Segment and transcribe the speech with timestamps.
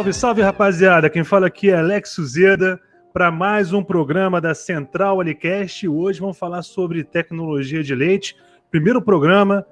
[0.00, 1.10] Salve, salve, rapaziada.
[1.10, 2.80] Quem fala aqui é Alex Suzeda
[3.12, 5.86] para mais um programa da Central Alicast.
[5.86, 8.34] Hoje vamos falar sobre tecnologia de leite.
[8.70, 9.66] Primeiro programa,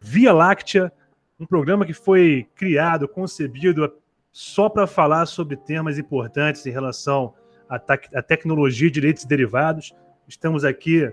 [0.00, 0.92] Via Láctea,
[1.38, 3.88] um programa que foi criado, concebido
[4.32, 7.32] só para falar sobre temas importantes em relação
[7.70, 9.94] à, à tecnologia de leites derivados.
[10.26, 11.08] Estamos aqui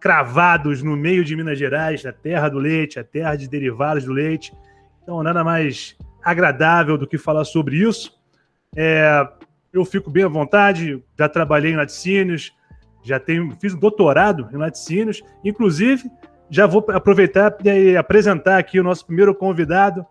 [0.00, 4.12] cravados no meio de Minas Gerais, a terra do leite, a terra de derivados do
[4.14, 4.54] leite.
[5.02, 8.18] Então, nada mais agradável do que falar sobre isso.
[8.76, 9.28] É,
[9.72, 12.52] eu fico bem à vontade, já trabalhei em laticínios,
[13.02, 16.10] já tenho, fiz um doutorado em laticínios, inclusive
[16.50, 20.06] já vou aproveitar e apresentar aqui o nosso primeiro convidado,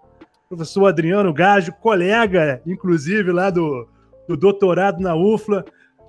[0.47, 3.87] professor Adriano Gajo, colega, inclusive, lá do,
[4.27, 5.65] do doutorado na UFLA.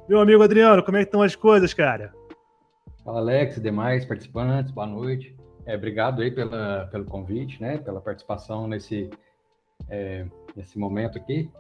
[0.09, 2.13] Meu amigo Adriano, como é que estão as coisas, cara?
[3.05, 5.35] Fala, Alex demais participantes, boa noite.
[5.65, 9.11] É, obrigado aí pela, pelo convite, né, pela participação nesse,
[9.89, 10.27] é,
[10.57, 11.51] nesse momento aqui.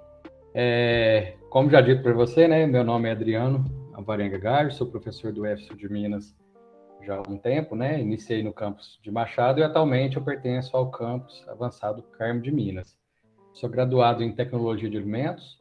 [0.55, 5.33] É, como já dito para você, né, meu nome é Adriano Alvarenga Gajo, sou professor
[5.33, 6.35] do UFSU de Minas
[7.05, 10.91] já há um tempo, né, iniciei no campus de Machado e atualmente eu pertenço ao
[10.91, 12.99] campus avançado Carmo de Minas.
[13.55, 15.59] Sou graduado em Tecnologia de Alimentos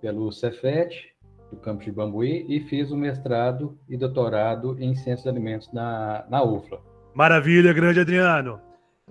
[0.00, 1.14] pelo Cefet,
[1.50, 6.24] do campus de Bambuí e fiz o mestrado e doutorado em Ciências de Alimentos na,
[6.28, 6.80] na UFLA.
[7.14, 8.60] Maravilha, grande Adriano.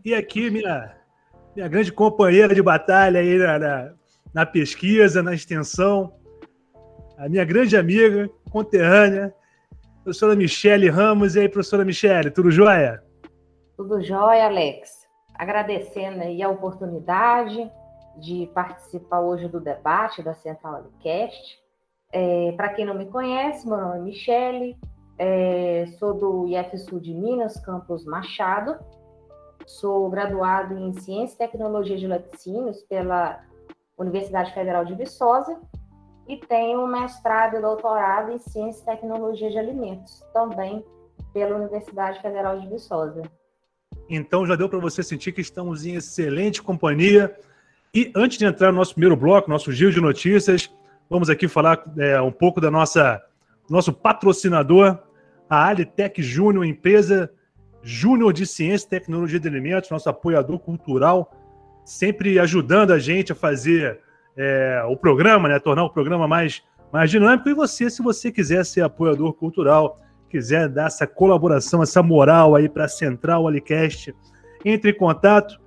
[0.03, 0.98] E aqui, minha,
[1.55, 3.93] minha grande companheira de batalha aí na, na,
[4.33, 6.13] na pesquisa, na extensão,
[7.17, 9.33] a minha grande amiga, conterrânea,
[10.03, 11.35] professora Michele Ramos.
[11.35, 13.03] E aí, professora Michele, tudo jóia?
[13.75, 15.07] Tudo jóia, Alex.
[15.35, 17.69] Agradecendo aí a oportunidade
[18.19, 21.59] de participar hoje do debate da Central Alicast.
[22.11, 24.77] É, Para quem não me conhece, meu nome é Michele,
[25.17, 28.77] é, sou do IFSU de Minas, campus Machado,
[29.69, 33.39] sou graduado em Ciência e Tecnologia de Laticínios pela
[33.97, 35.59] Universidade Federal de Viçosa
[36.27, 40.83] e tenho mestrado e doutorado em Ciência e Tecnologia de Alimentos, também
[41.33, 43.21] pela Universidade Federal de Viçosa.
[44.09, 47.37] Então já deu para você sentir que estamos em excelente companhia.
[47.93, 50.71] E antes de entrar no nosso primeiro bloco, nosso giro de notícias,
[51.09, 53.19] Vamos aqui falar é, um pouco da nossa
[53.67, 54.99] nosso patrocinador,
[55.49, 57.31] a Alitec Júnior, empresa
[57.81, 61.31] Júnior de Ciência e Tecnologia de Alimentos, nosso apoiador cultural,
[61.85, 63.99] sempre ajudando a gente a fazer
[64.37, 67.49] é, o programa, né, tornar o programa mais, mais dinâmico.
[67.49, 69.97] E você, se você quiser ser apoiador cultural,
[70.29, 74.13] quiser dar essa colaboração, essa moral aí para a Central Alicast,
[74.63, 75.59] entre em contato.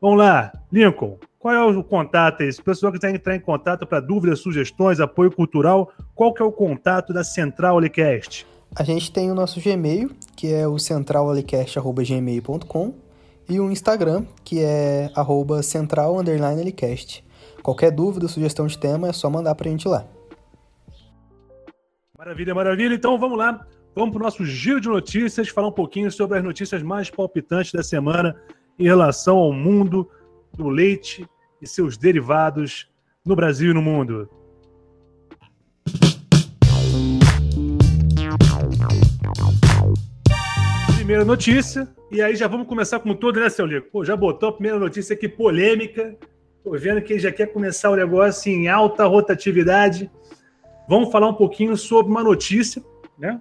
[0.00, 2.52] Vamos lá, Lincoln, qual é o contato aí?
[2.52, 6.44] Se o pessoal quiser entrar em contato para dúvidas, sugestões, apoio cultural, qual que é
[6.44, 8.46] o contato da Central Alicast?
[8.74, 12.94] A gente tem o nosso Gmail, que é o centralalicast.gmail.com
[13.48, 17.24] e o Instagram, que é arroba central_alicast.
[17.62, 20.06] Qualquer dúvida, sugestão de tema, é só mandar para a gente lá.
[22.16, 22.94] Maravilha, maravilha.
[22.94, 26.44] Então vamos lá, vamos para o nosso giro de notícias, falar um pouquinho sobre as
[26.44, 28.36] notícias mais palpitantes da semana
[28.78, 30.08] em relação ao mundo
[30.54, 31.26] do leite
[31.60, 32.88] e seus derivados
[33.24, 34.28] no Brasil e no mundo.
[41.08, 43.88] Primeira notícia, e aí já vamos começar com tudo, né, seu Lico?
[43.90, 46.14] Pô, já botou a primeira notícia aqui polêmica.
[46.62, 50.10] Tô vendo que ele já quer começar o negócio em alta rotatividade.
[50.86, 52.84] Vamos falar um pouquinho sobre uma notícia,
[53.18, 53.40] né?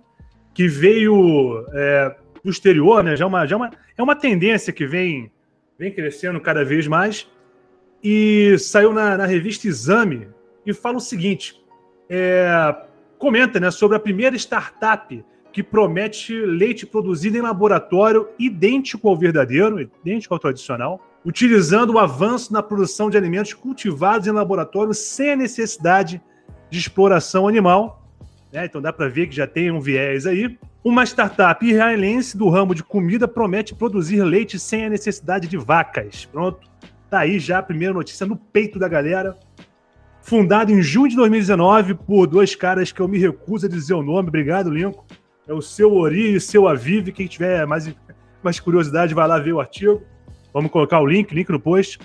[0.54, 3.18] Que veio é, do exterior, né?
[3.18, 5.30] Já é uma, já é uma, é uma tendência que vem
[5.78, 7.30] vem crescendo cada vez mais.
[8.02, 10.30] E saiu na, na revista Exame
[10.66, 11.62] e fala o seguinte:
[12.10, 12.74] é,
[13.20, 15.22] comenta né, sobre a primeira startup
[15.58, 22.54] que promete leite produzido em laboratório idêntico ao verdadeiro, idêntico ao tradicional, utilizando o avanço
[22.54, 26.22] na produção de alimentos cultivados em laboratório sem a necessidade
[26.70, 28.08] de exploração animal.
[28.54, 28.66] Né?
[28.66, 30.60] Então dá para ver que já tem um viés aí.
[30.84, 36.26] Uma startup israelense do ramo de comida promete produzir leite sem a necessidade de vacas.
[36.26, 36.70] Pronto.
[37.10, 39.36] Tá aí já a primeira notícia no peito da galera.
[40.22, 44.04] Fundado em junho de 2019 por dois caras que eu me recuso a dizer o
[44.04, 44.28] nome.
[44.28, 45.04] Obrigado, Lincoln.
[45.48, 47.12] É o seu Ori e o seu Avive.
[47.12, 47.94] Quem tiver mais,
[48.44, 50.02] mais curiosidade, vai lá ver o artigo.
[50.54, 52.00] Vamos colocar o link, link no post.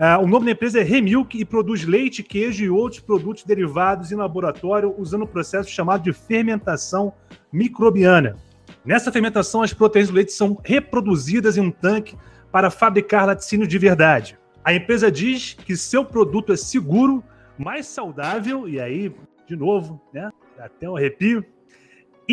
[0.00, 4.10] Uh, o nome da empresa é Remilk e produz leite, queijo e outros produtos derivados
[4.10, 7.12] em laboratório usando um processo chamado de fermentação
[7.52, 8.36] microbiana.
[8.82, 12.16] Nessa fermentação, as proteínas do leite são reproduzidas em um tanque
[12.50, 14.38] para fabricar laticínio de verdade.
[14.64, 17.22] A empresa diz que seu produto é seguro,
[17.58, 19.14] mais saudável, e aí,
[19.46, 21.44] de novo, né, até um arrepio,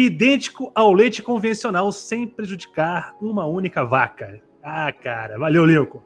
[0.06, 4.40] idêntico ao leite convencional, sem prejudicar uma única vaca.
[4.64, 6.02] Ah, cara, valeu, Lincoln.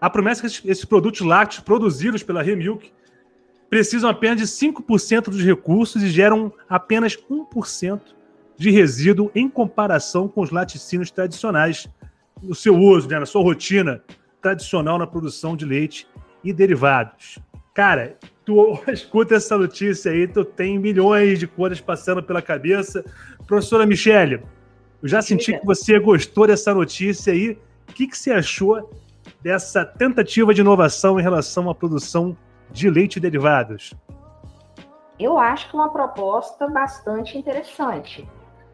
[0.00, 2.92] A promessa é que esses produtos lácteos produzidos pela Remilk
[3.70, 8.00] precisam apenas de 5% dos recursos e geram apenas 1%
[8.56, 11.88] de resíduo em comparação com os laticínios tradicionais
[12.42, 14.02] no seu uso, né, na sua rotina
[14.40, 16.08] tradicional na produção de leite
[16.42, 17.38] e derivados.
[17.74, 23.04] Cara, tu escuta essa notícia aí, tu tem milhões de coisas passando pela cabeça.
[23.46, 24.42] Professora Michele,
[25.02, 27.58] eu já senti que você gostou dessa notícia aí.
[27.88, 28.90] O que, que você achou
[29.42, 32.36] dessa tentativa de inovação em relação à produção
[32.70, 33.94] de leite e derivados?
[35.18, 38.28] Eu acho que é uma proposta bastante interessante,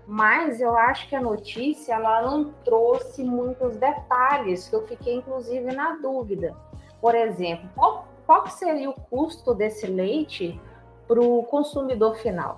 [0.06, 5.74] mas eu acho que a notícia ela não trouxe muitos detalhes que eu fiquei inclusive
[5.74, 6.54] na dúvida.
[7.00, 10.60] Por exemplo, qual, qual seria o custo desse leite
[11.06, 12.56] para o consumidor final,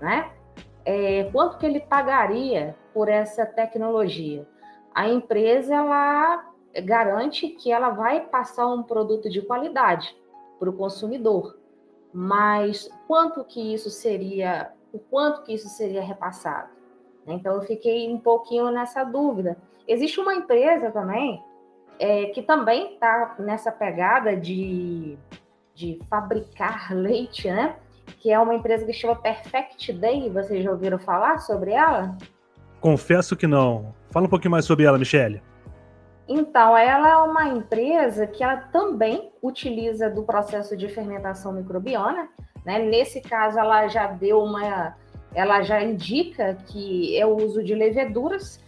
[0.00, 0.32] né?
[0.82, 4.48] É, quanto que ele pagaria por essa tecnologia?
[4.94, 6.50] A empresa ela
[6.84, 10.16] garante que ela vai passar um produto de qualidade
[10.58, 11.58] para o consumidor,
[12.10, 16.70] mas quanto que isso seria, o quanto que isso seria repassado?
[17.26, 19.58] Então eu fiquei um pouquinho nessa dúvida.
[19.86, 21.44] Existe uma empresa também
[21.98, 25.16] é, que também está nessa pegada de,
[25.74, 27.76] de fabricar leite, né?
[28.20, 30.30] Que é uma empresa que chama Perfect Day.
[30.30, 32.16] Vocês já ouviram falar sobre ela?
[32.80, 33.94] Confesso que não.
[34.10, 35.42] Fala um pouquinho mais sobre ela, Michele.
[36.28, 42.28] Então, ela é uma empresa que ela também utiliza do processo de fermentação microbiana.
[42.64, 42.78] Né?
[42.78, 44.94] Nesse caso, ela já deu uma,
[45.34, 48.62] ela já indica que é o uso de leveduras.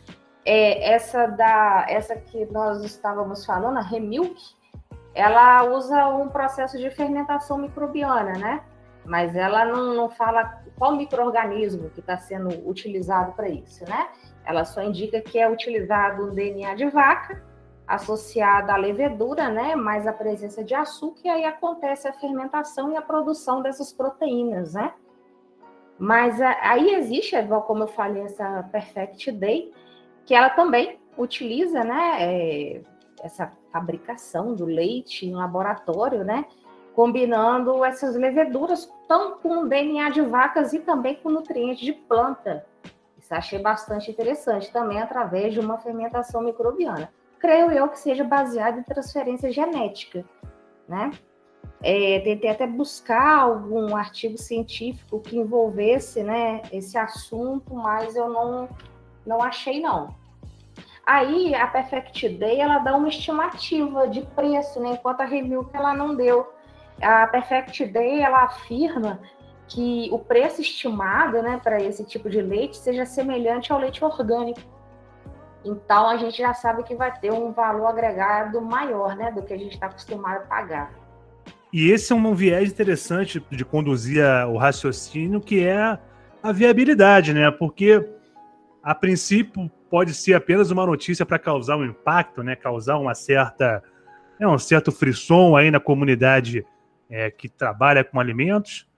[0.44, 4.40] É, essa da, essa que nós estávamos falando, a Remilk,
[5.14, 8.62] ela usa um processo de fermentação microbiana, né?
[9.04, 14.08] Mas ela não, não fala qual microorganismo que está sendo utilizado para isso, né?
[14.44, 17.42] Ela só indica que é utilizado o DNA de vaca
[17.86, 22.96] associada à levedura, né, mais a presença de açúcar, e aí acontece a fermentação e
[22.96, 24.94] a produção dessas proteínas, né?
[25.98, 27.34] Mas aí existe,
[27.66, 29.72] como eu falei, essa Perfect Day,
[30.30, 32.82] que ela também utiliza, né, é,
[33.20, 36.44] essa fabricação do leite em laboratório, né,
[36.94, 42.64] combinando essas leveduras tão com DNA de vacas e também com nutrientes de planta.
[43.18, 47.10] Isso achei bastante interessante também através de uma fermentação microbiana
[47.40, 50.24] creio eu que seja baseado em transferência genética,
[50.86, 51.10] né?
[51.82, 58.68] É, tentei até buscar algum artigo científico que envolvesse né, esse assunto, mas eu não,
[59.26, 60.14] não achei não.
[61.06, 65.76] Aí a Perfect Day ela dá uma estimativa de preço, né, enquanto a Review que
[65.76, 66.52] ela não deu.
[67.02, 69.20] A Perfect Day ela afirma
[69.66, 74.60] que o preço estimado né, para esse tipo de leite seja semelhante ao leite orgânico
[75.64, 79.52] então a gente já sabe que vai ter um valor agregado maior, né, do que
[79.52, 80.92] a gente está acostumado a pagar.
[81.72, 85.98] E esse é um viés interessante de conduzir o raciocínio, que é
[86.42, 87.48] a viabilidade, né?
[87.50, 88.04] Porque
[88.82, 92.54] a princípio pode ser apenas uma notícia para causar um impacto, né?
[92.54, 93.82] Causar uma certa,
[94.38, 96.64] é, um certo frisson aí na comunidade
[97.10, 98.88] é, que trabalha com alimentos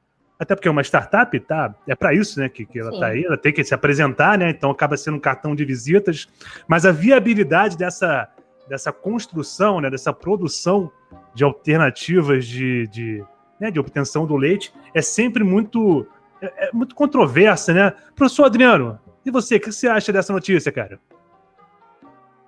[0.42, 1.72] até porque é uma startup, tá?
[1.86, 4.50] É para isso, né, que, que ela está aí, ela tem que se apresentar, né?
[4.50, 6.28] Então acaba sendo um cartão de visitas,
[6.66, 8.28] mas a viabilidade dessa,
[8.68, 10.90] dessa construção, né, dessa produção
[11.32, 13.24] de alternativas de, de,
[13.60, 16.06] né, de obtenção do leite é sempre muito,
[16.40, 17.92] é, é muito controversa, né?
[18.16, 20.98] Professor Adriano, e você, o que você acha dessa notícia, cara?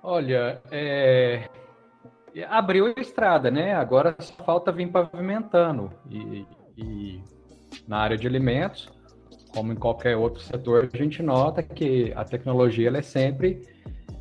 [0.03, 1.49] Olha, é...
[2.49, 3.73] abriu a estrada, né?
[3.73, 5.91] Agora só falta vir pavimentando.
[6.09, 6.45] E,
[6.77, 7.23] e
[7.87, 8.89] na área de alimentos,
[9.53, 13.61] como em qualquer outro setor, a gente nota que a tecnologia ela é sempre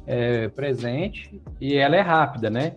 [0.06, 2.76] é, presente e ela é rápida, né?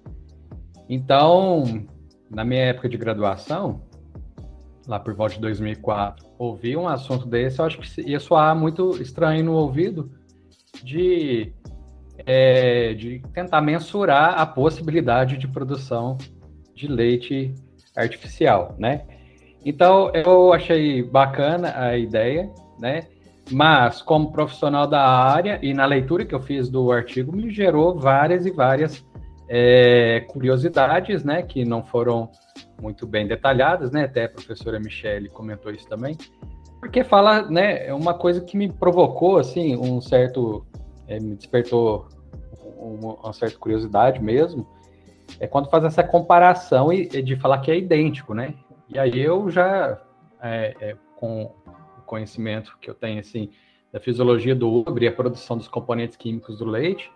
[0.90, 1.86] Então,
[2.30, 3.82] na minha época de graduação,
[4.88, 9.02] lá por volta de 2004, ouvir um assunto desse, eu acho que ia soar muito
[9.02, 10.12] estranho no ouvido
[10.84, 11.52] de,
[12.26, 16.18] é, de tentar mensurar a possibilidade de produção
[16.76, 17.54] de leite
[17.96, 19.02] artificial, né?
[19.66, 23.08] Então, eu achei bacana a ideia, né?
[23.52, 27.98] Mas, como profissional da área e na leitura que eu fiz do artigo, me gerou
[27.98, 29.00] várias e várias
[29.48, 31.42] é, curiosidades, né?
[31.42, 32.30] Que não foram
[32.82, 34.06] muito bem detalhadas, né?
[34.06, 36.18] Até a professora Michele comentou isso também.
[36.80, 37.88] Porque fala, né?
[37.88, 40.66] É uma coisa que me provocou, assim, um certo.
[41.08, 42.08] É, me despertou
[42.78, 44.68] uma, uma certa curiosidade mesmo.
[45.40, 48.54] É quando faz essa comparação e, de falar que é idêntico, né?
[48.90, 50.02] E aí eu já,
[50.42, 53.50] é, é, com o conhecimento que eu tenho, assim,
[53.92, 57.12] da fisiologia do ubre e a produção dos componentes químicos do leite,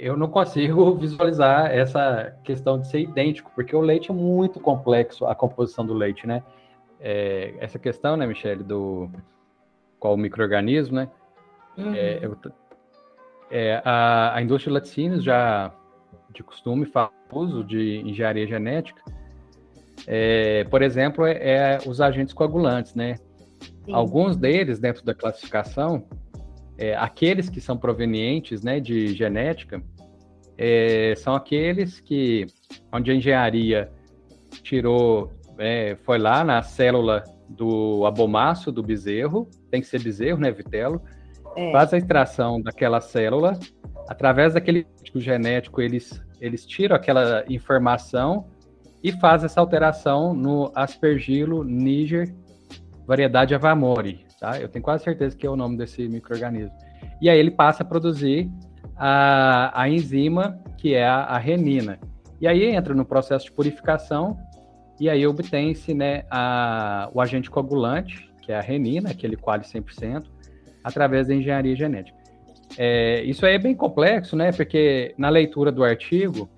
[0.00, 5.26] eu não consigo visualizar essa questão de ser idêntico, porque o leite é muito complexo,
[5.26, 6.42] a composição do leite, né?
[6.98, 9.08] É, essa questão, né, Michele, do
[9.98, 11.08] qual microorganismo, né?
[11.76, 11.94] Uhum.
[11.94, 12.36] É, eu,
[13.50, 15.72] é, a, a indústria de laticínios já
[16.30, 19.02] de costume faz uso de engenharia genética,
[20.06, 23.16] é, por exemplo, é, é, os agentes coagulantes, né?
[23.84, 23.92] Sim.
[23.92, 26.04] Alguns deles, dentro da classificação,
[26.80, 29.82] é, aqueles que são provenientes né, de genética,
[30.56, 32.46] é, são aqueles que,
[32.90, 33.92] onde a engenharia
[34.62, 40.50] tirou, é, foi lá na célula do abomaço do bezerro, tem que ser bezerro, né,
[40.50, 41.02] vitelo,
[41.54, 41.70] é.
[41.70, 43.58] faz a extração daquela célula,
[44.08, 48.46] através daquele genético, eles, eles tiram aquela informação
[49.04, 52.34] e faz essa alteração no aspergilo niger
[53.06, 54.58] variedade avamori, tá?
[54.58, 56.74] Eu tenho quase certeza que é o nome desse microorganismo.
[57.20, 58.50] E aí ele passa a produzir
[58.96, 62.00] a, a enzima que é a, a, renina.
[62.40, 64.38] E aí entra no processo de purificação
[64.98, 70.24] e aí obtém-se né, a, o agente coagulante, que é a renina, aquele quali 100%,
[70.82, 72.18] através da engenharia genética.
[72.78, 74.52] É, isso aí é bem complexo, né?
[74.52, 76.48] Porque na leitura do artigo,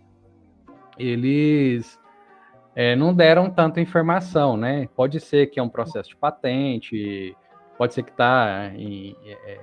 [0.98, 1.98] eles
[2.76, 4.88] é, não deram tanta informação, né?
[4.94, 7.34] Pode ser que é um processo de patente,
[7.82, 9.60] pode ser que está é,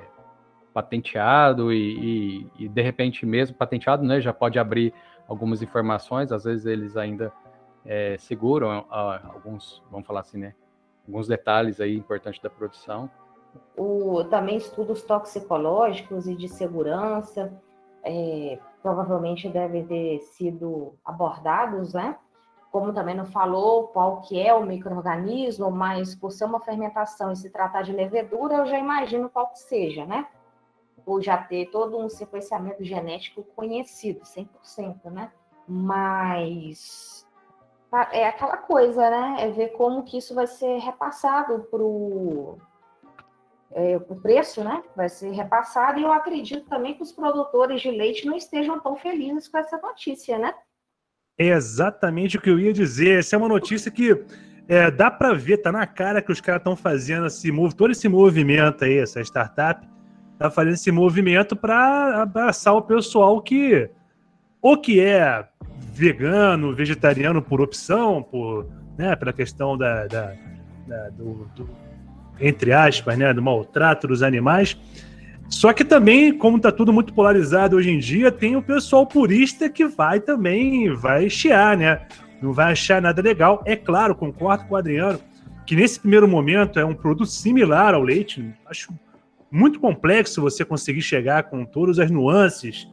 [0.73, 4.19] patenteado e, e, e, de repente mesmo patenteado, né?
[4.19, 4.93] Já pode abrir
[5.25, 7.31] algumas informações, às vezes eles ainda
[7.85, 10.53] é, seguram alguns, vamos falar assim, né?
[11.07, 13.09] Alguns detalhes aí importantes da produção.
[13.77, 17.57] O, também estudos toxicológicos e de segurança
[18.03, 22.17] é, provavelmente devem ter sido abordados, né?
[22.71, 27.35] Como também não falou qual que é o microorganismo, mas por ser uma fermentação e
[27.35, 30.27] se tratar de levedura, eu já imagino qual que seja, né?
[31.03, 35.31] Por já ter todo um sequenciamento genético conhecido, 100%, né?
[35.67, 37.27] Mas
[38.11, 39.37] é aquela coisa, né?
[39.39, 42.57] É ver como que isso vai ser repassado para o
[43.71, 44.83] é, o preço, né?
[44.95, 48.95] Vai ser repassado e eu acredito também que os produtores de leite não estejam tão
[48.95, 50.53] felizes com essa notícia, né?
[51.39, 53.19] É exatamente o que eu ia dizer.
[53.19, 54.15] Essa é uma notícia que
[54.67, 57.91] é, dá para ver, tá na cara que os caras estão fazendo esse move, todo
[57.91, 59.87] esse movimento aí, essa startup
[60.37, 63.89] tá fazendo esse movimento para abraçar o pessoal que
[64.61, 65.45] ou que é
[65.91, 68.67] vegano, vegetariano por opção, por,
[68.97, 70.33] né, pela questão da, da,
[70.87, 71.69] da do, do,
[72.39, 74.77] entre aspas, né, do maltrato dos animais,
[75.49, 79.67] só que também, como está tudo muito polarizado hoje em dia, tem o pessoal purista
[79.67, 82.07] que vai também, vai chiar, né?
[82.39, 83.63] Não vai achar nada legal.
[83.65, 85.19] É claro, concordo com o Adriano,
[85.65, 88.53] que nesse primeiro momento é um produto similar ao leite.
[88.67, 88.93] Acho
[89.51, 92.87] muito complexo você conseguir chegar com todas as nuances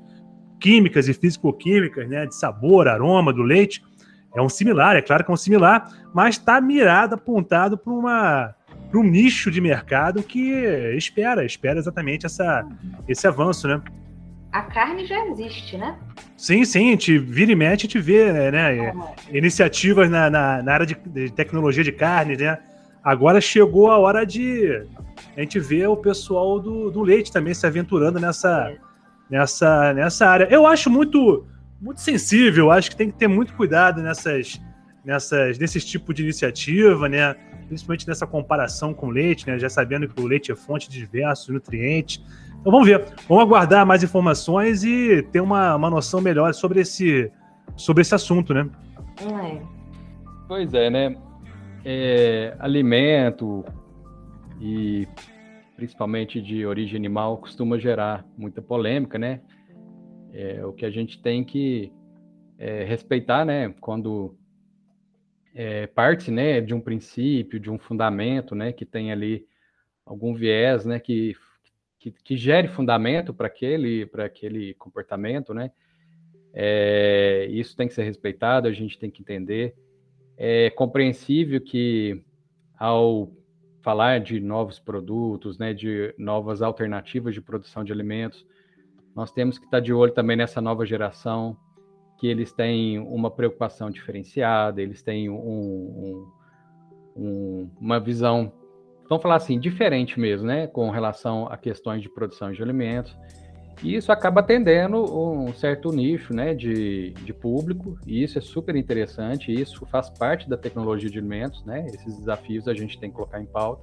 [0.59, 2.25] químicas e físico-químicas, né?
[2.25, 3.85] De sabor, aroma do leite.
[4.35, 8.56] É um similar, é claro que é um similar, mas está mirado, apontado para uma
[8.91, 10.51] para um nicho de mercado que
[10.97, 12.67] espera, espera exatamente essa,
[13.09, 13.81] esse avanço, né?
[14.53, 15.97] A carne já existe, né?
[16.37, 18.93] Sim, sim, a gente vira e mete, a gente vê né,
[19.31, 22.59] iniciativas na, na, na, área de, de, tecnologia de carne, né?
[23.03, 24.83] Agora chegou a hora de
[25.37, 28.79] a gente ver o pessoal do, do leite também se aventurando nessa, é.
[29.31, 30.49] nessa, nessa área.
[30.51, 31.47] Eu acho muito,
[31.81, 34.61] muito sensível, acho que tem que ter muito cuidado nessas,
[35.05, 37.37] nessas, nesse tipo de iniciativa, né?
[37.67, 39.59] Principalmente nessa comparação com o leite, né?
[39.59, 42.23] Já sabendo que o leite é fonte de diversos nutrientes.
[42.61, 47.31] Então vamos ver, vamos aguardar mais informações e ter uma, uma noção melhor sobre esse,
[47.77, 48.69] sobre esse assunto, né?
[49.21, 49.63] É.
[50.49, 51.17] Pois é, né?
[51.85, 53.65] É, alimento
[54.61, 55.07] e
[55.77, 59.41] principalmente de origem animal costuma gerar muita polêmica, né?
[60.33, 61.93] É, o que a gente tem que
[62.59, 63.75] é, respeitar, né?
[63.81, 64.35] Quando
[65.59, 69.47] é, parte né, de um princípio, de um fundamento, né, que tem ali
[70.05, 71.35] algum viés, né, que,
[71.99, 75.73] que, que gere fundamento para aquele, aquele comportamento, né,
[76.53, 79.75] é, isso tem que ser respeitado, a gente tem que entender.
[80.37, 82.23] É compreensível que
[82.79, 83.33] ao
[83.81, 88.47] falar de novos produtos, né, de novas alternativas de produção de alimentos,
[89.15, 91.57] nós temos que estar de olho também nessa nova geração,
[92.19, 96.33] que eles têm uma preocupação diferenciada, eles têm um, um,
[97.17, 98.53] um, uma visão,
[99.09, 103.17] vamos falar assim, diferente mesmo, né, com relação a questões de produção de alimentos.
[103.83, 108.75] E isso acaba atendendo um certo nicho né, de, de público, e isso é super
[108.75, 111.85] interessante, isso faz parte da tecnologia de alimentos, né?
[111.89, 113.83] Esses desafios a gente tem que colocar em pauta.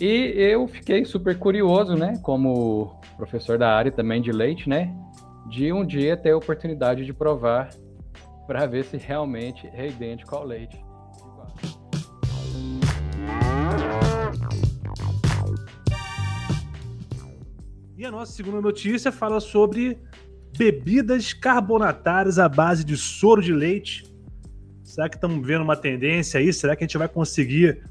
[0.00, 4.92] E eu fiquei super curioso, né, como professor da área também de leite, né,
[5.48, 7.70] de um dia ter a oportunidade de provar
[8.46, 10.82] para ver se realmente é idêntico ao leite.
[17.96, 19.98] E a nossa segunda notícia fala sobre
[20.56, 24.04] bebidas carbonatadas à base de soro de leite.
[24.82, 26.52] Será que estamos vendo uma tendência aí?
[26.52, 27.82] Será que a gente vai conseguir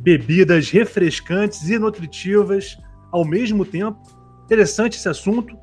[0.00, 2.76] bebidas refrescantes e nutritivas
[3.10, 3.98] ao mesmo tempo?
[4.44, 5.56] Interessante esse assunto.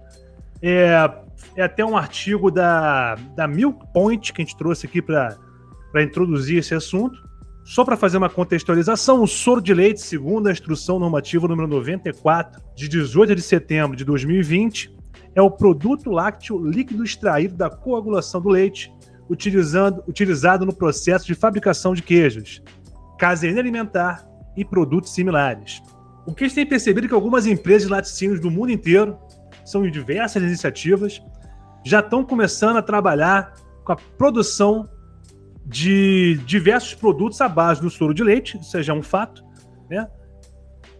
[0.67, 1.11] É,
[1.55, 5.37] é até um artigo da, da Milk Point que a gente trouxe aqui para
[6.01, 7.23] introduzir esse assunto.
[7.63, 12.59] Só para fazer uma contextualização, o soro de leite, segundo a instrução normativa número 94,
[12.75, 14.91] de 18 de setembro de 2020,
[15.35, 18.91] é o produto lácteo líquido extraído da coagulação do leite,
[19.29, 22.63] utilizando, utilizado no processo de fabricação de queijos,
[23.19, 24.25] caseína alimentar
[24.57, 25.79] e produtos similares.
[26.25, 29.15] O que a gente tem percebido é que algumas empresas de laticínios do mundo inteiro,
[29.65, 31.21] são diversas iniciativas,
[31.83, 33.53] já estão começando a trabalhar
[33.83, 34.89] com a produção
[35.65, 39.43] de diversos produtos à base do soro de leite, isso já é um fato,
[39.89, 40.07] né?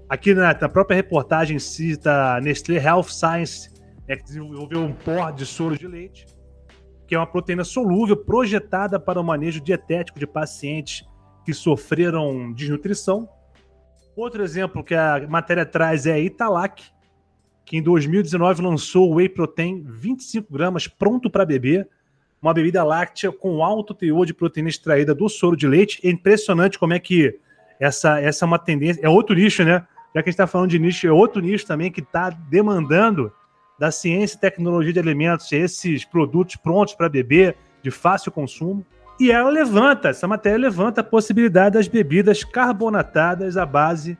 [0.10, 3.72] Aqui na, na própria reportagem cita Nestlé Health Science,
[4.07, 6.25] né, que desenvolveu um pó de soro de leite,
[7.07, 11.03] que é uma proteína solúvel projetada para o manejo dietético de pacientes
[11.43, 13.29] que sofreram desnutrição.
[14.15, 16.84] Outro exemplo que a matéria traz é a Italac,
[17.65, 21.89] que em 2019 lançou o Whey Protein 25 gramas pronto para beber,
[22.41, 26.00] uma bebida láctea com alto teor de proteína extraída do soro de leite.
[26.03, 27.39] É impressionante como é que
[27.79, 29.01] essa, essa é uma tendência.
[29.03, 29.86] É outro nicho, né?
[30.13, 33.31] Já que a gente está falando de nicho, é outro nicho também que está demandando
[33.79, 38.86] da ciência e tecnologia de alimentos esses produtos prontos para beber, de fácil consumo.
[39.19, 44.17] E ela levanta, essa matéria levanta a possibilidade das bebidas carbonatadas à base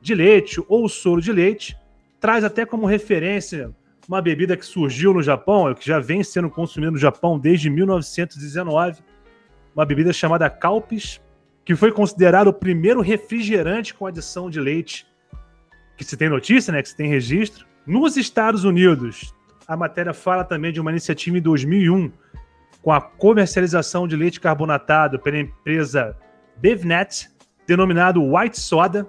[0.00, 1.76] de leite ou soro de leite.
[2.24, 3.70] Traz até como referência
[4.08, 9.02] uma bebida que surgiu no Japão, que já vem sendo consumida no Japão desde 1919,
[9.76, 11.20] uma bebida chamada Calpis,
[11.66, 15.06] que foi considerado o primeiro refrigerante com adição de leite
[15.98, 17.66] que se tem notícia, né, que se tem registro.
[17.86, 19.34] Nos Estados Unidos,
[19.68, 22.10] a matéria fala também de uma iniciativa em 2001
[22.80, 26.16] com a comercialização de leite carbonatado pela empresa
[26.56, 27.28] BevNet,
[27.66, 29.06] denominado White Soda,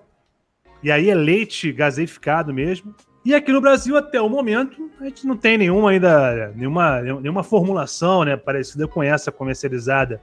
[0.86, 2.94] e aí é leite gaseificado mesmo.
[3.26, 7.44] E aqui no Brasil, até o momento, a gente não tem nenhuma ainda, nenhuma, nenhuma
[7.44, 10.22] formulação né, parecida com essa comercializada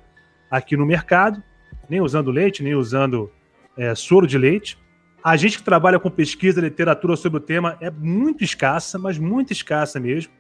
[0.49, 1.43] aqui no mercado,
[1.91, 3.29] nem usando leite, nem usando
[3.77, 4.79] é, soro de leite.
[5.25, 9.53] A gente que trabalha com pesquisa, literatura sobre o tema é muito escassa, mas muito
[9.53, 10.33] escassa mesmo.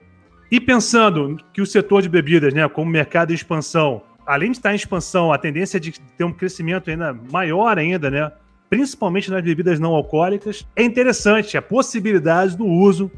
[0.52, 4.70] E pensando que o setor de bebidas, né, como mercado em expansão, além de estar
[4.70, 8.30] em expansão, a tendência é de ter um crescimento ainda maior ainda, né?
[8.72, 13.10] Principalmente nas bebidas não alcoólicas, é interessante a possibilidade do uso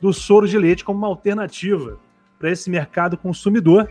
[0.00, 1.98] do soro de leite como uma alternativa
[2.38, 3.90] para esse mercado consumidor.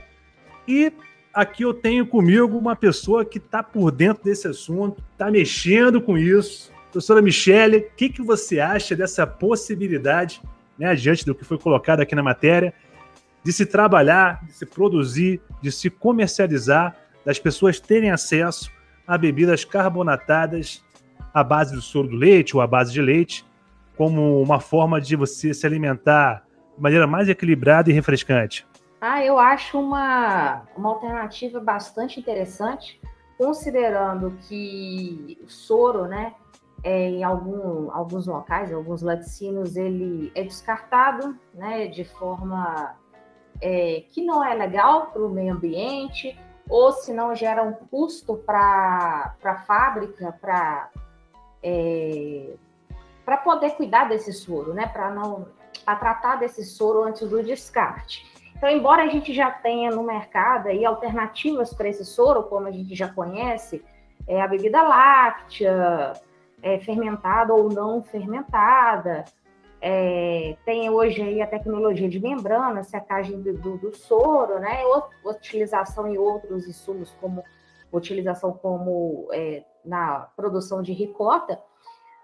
[0.67, 0.91] E
[1.31, 6.17] aqui eu tenho comigo uma pessoa que está por dentro desse assunto, está mexendo com
[6.17, 6.73] isso.
[6.91, 10.41] Professora Michele, o que, que você acha dessa possibilidade,
[10.75, 12.73] né, diante do que foi colocado aqui na matéria,
[13.43, 18.71] de se trabalhar, de se produzir, de se comercializar, das pessoas terem acesso
[19.05, 20.84] a bebidas carbonatadas
[21.34, 23.46] à base do soro do leite ou à base de leite,
[23.98, 26.44] como uma forma de você se alimentar
[26.76, 28.67] de maneira mais equilibrada e refrescante?
[29.00, 33.02] Ah, eu acho uma, uma alternativa bastante interessante,
[33.38, 36.36] considerando que o soro, né,
[36.84, 42.96] é, em algum, alguns locais, em alguns laticínios, ele é descartado né, de forma
[43.62, 46.38] é, que não é legal para o meio ambiente,
[46.70, 50.89] ou se não gera um custo para a fábrica, para
[51.63, 52.54] é,
[53.26, 54.88] para poder cuidar desse soro, né?
[54.88, 55.47] Para não
[55.86, 58.30] para tratar desse soro antes do descarte.
[58.56, 62.71] Então, embora a gente já tenha no mercado aí alternativas para esse soro, como a
[62.71, 63.84] gente já conhece,
[64.28, 66.13] é a bebida láctea,
[66.62, 69.26] é, fermentada ou não fermentada,
[69.82, 74.84] é, tem hoje aí a tecnologia de membrana, secagem do, do, do soro, né?
[75.26, 77.43] Utilização em outros insumos, como
[77.91, 81.60] utilização como é, na produção de ricota,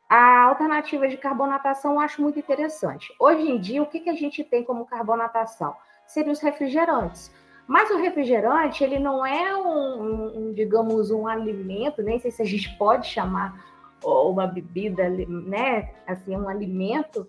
[0.10, 3.14] a alternativa de carbonatação eu acho muito interessante.
[3.20, 5.76] Hoje em dia, o que, que a gente tem como carbonatação?
[6.06, 7.32] Seriam os refrigerantes.
[7.68, 12.46] Mas o refrigerante, ele não é um, um, digamos, um alimento, nem sei se a
[12.46, 13.62] gente pode chamar
[14.02, 15.94] uma bebida, né?
[16.08, 17.28] Assim, um alimento,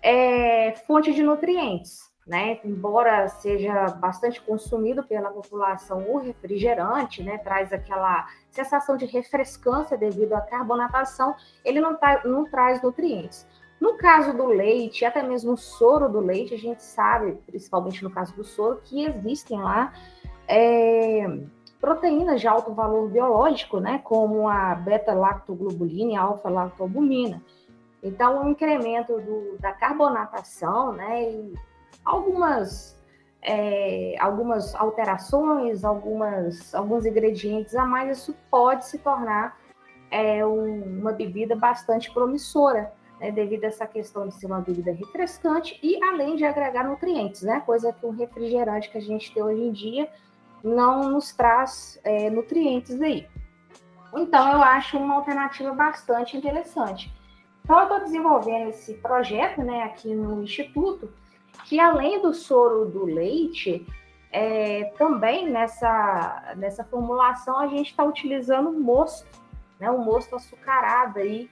[0.00, 2.58] é fonte de nutrientes né?
[2.64, 7.38] Embora seja bastante consumido pela população o refrigerante, né?
[7.38, 11.34] Traz aquela sensação de refrescância devido à carbonatação,
[11.64, 13.46] ele não, tá, não traz nutrientes.
[13.80, 18.10] No caso do leite, até mesmo o soro do leite, a gente sabe, principalmente no
[18.10, 19.92] caso do soro, que existem lá
[20.48, 21.26] é,
[21.80, 27.42] proteínas de alto valor biológico, né, como a beta-lactoglobulina e a alfa-lactobulina.
[28.02, 31.54] Então, o incremento do, da carbonatação, né, e
[32.04, 32.98] algumas,
[33.42, 39.58] é, algumas alterações, algumas, alguns ingredientes a mais, isso pode se tornar
[40.10, 44.92] é, um, uma bebida bastante promissora, né, devido a essa questão de ser uma bebida
[44.92, 49.42] refrescante e além de agregar nutrientes, né, coisa que o refrigerante que a gente tem
[49.42, 50.08] hoje em dia
[50.62, 53.28] não nos traz é, nutrientes aí.
[54.16, 57.12] Então, eu acho uma alternativa bastante interessante.
[57.62, 61.12] Então, eu estou desenvolvendo esse projeto né, aqui no Instituto,
[61.64, 63.86] que além do soro do leite,
[64.30, 69.28] é, também nessa, nessa formulação a gente está utilizando mosto,
[69.78, 71.48] né, o mosto açucarado aí.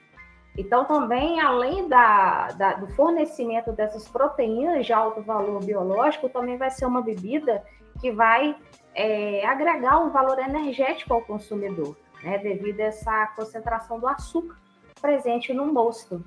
[0.57, 6.69] Então, também, além da, da, do fornecimento dessas proteínas de alto valor biológico, também vai
[6.69, 7.63] ser uma bebida
[7.99, 8.55] que vai
[8.93, 14.57] é, agregar um valor energético ao consumidor, né, devido a essa concentração do açúcar
[15.01, 16.23] presente no mosto.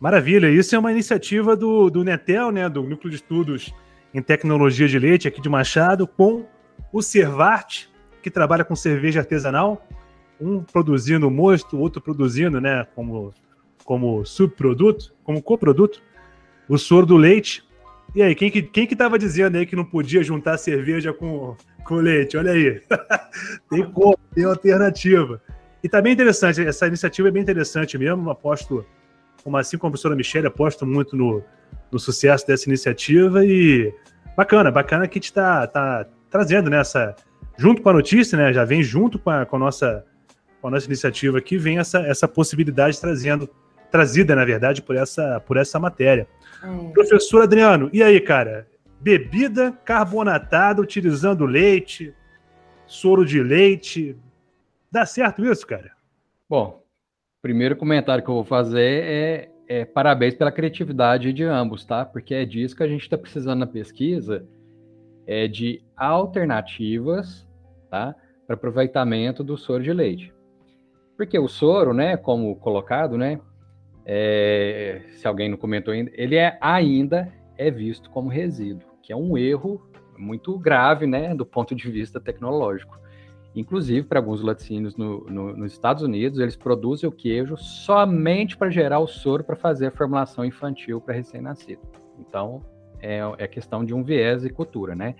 [0.00, 3.74] Maravilha, isso é uma iniciativa do, do Netel, né, do Núcleo de Estudos
[4.14, 6.46] em Tecnologia de Leite aqui de Machado, com
[6.92, 7.86] o Servart,
[8.22, 9.86] que trabalha com cerveja artesanal,
[10.40, 13.34] um produzindo mosto, outro produzindo, né, como,
[13.84, 16.00] como subproduto, como coproduto,
[16.68, 17.66] o soro do leite.
[18.14, 21.56] E aí, quem que, quem que tava dizendo aí que não podia juntar cerveja com,
[21.84, 22.80] com leite, olha aí.
[23.68, 25.42] tem como, tem alternativa.
[25.82, 28.86] E tá bem interessante, essa iniciativa é bem interessante mesmo, aposto,
[29.48, 31.42] como assim como a professora Michelle, aposto muito no,
[31.90, 33.92] no sucesso dessa iniciativa e
[34.36, 37.16] bacana, bacana que a gente tá, tá trazendo nessa,
[37.56, 40.04] junto com a notícia, né, já vem junto com a, com a nossa
[40.60, 43.48] com a nossa iniciativa aqui, vem essa, essa possibilidade trazendo,
[43.92, 46.26] trazida, na verdade, por essa, por essa matéria.
[46.64, 46.90] Hum.
[46.90, 48.66] Professor Adriano, e aí, cara?
[49.00, 52.14] bebida carbonatada utilizando leite,
[52.86, 54.16] soro de leite.
[54.90, 55.92] Dá certo isso, cara?
[56.48, 56.77] Bom,
[57.48, 62.04] primeiro comentário que eu vou fazer é, é parabéns pela criatividade de ambos, tá?
[62.04, 64.46] Porque é disso que a gente está precisando na pesquisa,
[65.26, 67.48] é de alternativas,
[67.90, 68.14] tá?
[68.46, 70.30] Para aproveitamento do soro de leite.
[71.16, 73.40] Porque o soro, né, como colocado, né,
[74.04, 79.16] é, se alguém não comentou ainda, ele é ainda é visto como resíduo que é
[79.16, 79.80] um erro
[80.18, 83.00] muito grave, né, do ponto de vista tecnológico.
[83.58, 88.70] Inclusive, para alguns laticínios no, no, nos Estados Unidos, eles produzem o queijo somente para
[88.70, 91.82] gerar o soro para fazer a formulação infantil para recém-nascido.
[92.18, 92.62] Então,
[93.00, 95.16] é, é, questão de um viés e cultura, né?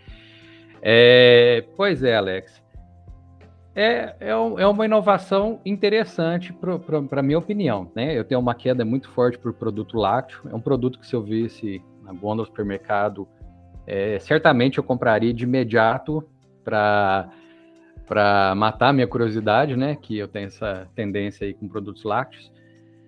[0.80, 2.62] É, pois é, Alex.
[3.74, 6.52] É, é, é uma inovação interessante
[7.10, 8.16] para minha opinião, né?
[8.16, 10.48] Eu tenho uma queda muito forte por produto lácteo.
[10.50, 13.28] É um produto que se eu visse na gôndola do supermercado
[13.90, 16.22] é, certamente eu compraria de imediato
[16.62, 17.30] para
[18.08, 19.94] para matar minha curiosidade, né?
[19.94, 22.50] Que eu tenho essa tendência aí com produtos lácteos.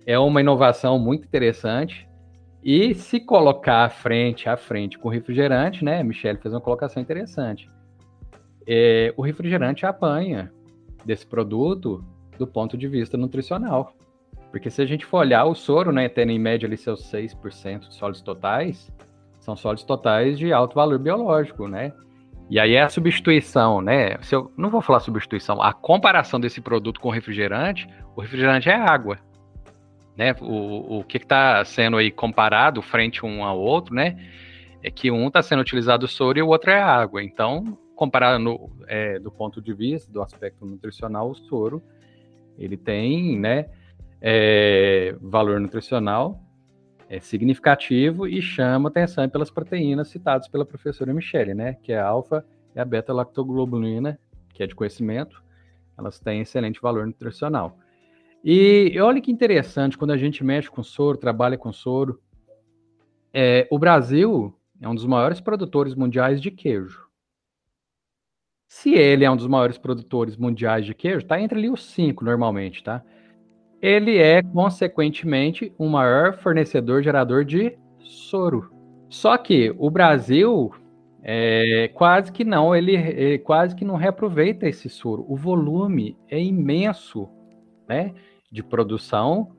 [0.06, 2.06] É uma inovação muito interessante.
[2.62, 6.02] E se colocar frente a frente com refrigerante, né?
[6.02, 7.70] Michele fez uma colocação interessante.
[8.66, 10.52] É, o refrigerante apanha
[11.04, 12.04] desse produto
[12.38, 13.94] do ponto de vista nutricional.
[14.50, 17.88] Porque se a gente for olhar o soro, né, tendo em média ali seus 6%
[17.88, 18.92] de sólidos totais,
[19.38, 21.92] são sólidos totais de alto valor biológico, né?
[22.50, 24.20] E aí é a substituição, né?
[24.22, 28.68] Se eu não vou falar substituição, a comparação desse produto com o refrigerante, o refrigerante
[28.68, 29.18] é água,
[30.16, 30.34] né?
[30.40, 34.16] O, o que está sendo aí comparado frente um ao outro, né?
[34.82, 37.22] É que um está sendo utilizado soro e o outro é água.
[37.22, 38.58] Então, comparando
[38.88, 41.80] é, do ponto de vista do aspecto nutricional, o soro
[42.58, 43.66] ele tem, né?
[44.20, 46.40] É, valor nutricional
[47.10, 51.74] é significativo e chama atenção pelas proteínas citadas pela professora Michele, né?
[51.82, 54.16] Que é a alfa e a beta-lactoglobulina,
[54.54, 55.42] que é de conhecimento,
[55.98, 57.76] elas têm excelente valor nutricional.
[58.44, 62.22] E olha que interessante, quando a gente mexe com soro, trabalha com soro,
[63.34, 67.08] é, o Brasil é um dos maiores produtores mundiais de queijo.
[68.68, 72.24] Se ele é um dos maiores produtores mundiais de queijo, tá entre ali os cinco
[72.24, 73.02] normalmente, tá?
[73.80, 78.70] Ele é, consequentemente, o maior fornecedor gerador de soro.
[79.08, 80.72] Só que o Brasil
[81.22, 85.24] é, quase que não, ele é, quase que não reaproveita esse soro.
[85.28, 87.28] O volume é imenso,
[87.88, 88.14] né,
[88.50, 89.52] de produção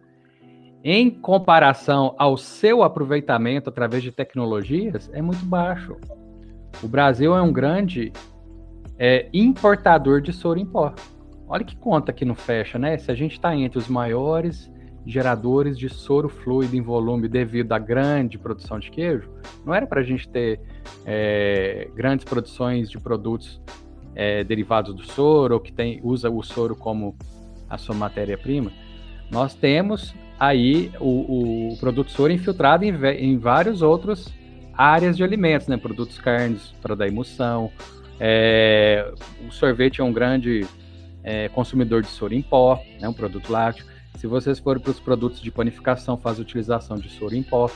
[0.83, 5.95] em comparação ao seu aproveitamento através de tecnologias é muito baixo.
[6.81, 8.11] O Brasil é um grande
[8.97, 10.93] é, importador de soro em pó.
[11.51, 12.97] Olha que conta que não fecha, né?
[12.97, 14.71] Se a gente está entre os maiores
[15.05, 19.29] geradores de soro fluido em volume devido à grande produção de queijo,
[19.65, 20.61] não era para a gente ter
[21.05, 23.61] é, grandes produções de produtos
[24.15, 27.17] é, derivados do soro, ou que tem, usa o soro como
[27.69, 28.71] a sua matéria-prima.
[29.29, 34.33] Nós temos aí o, o, produto soro infiltrado em, em vários outros
[34.73, 35.75] áreas de alimentos, né?
[35.75, 37.69] Produtos carnes para dar emulsão.
[38.17, 39.11] É,
[39.45, 40.65] o sorvete é um grande
[41.23, 43.07] é, consumidor de soro em pó, né?
[43.07, 43.85] Um produto lácteo.
[44.15, 47.69] Se vocês forem para os produtos de panificação, faz utilização de soro em pó.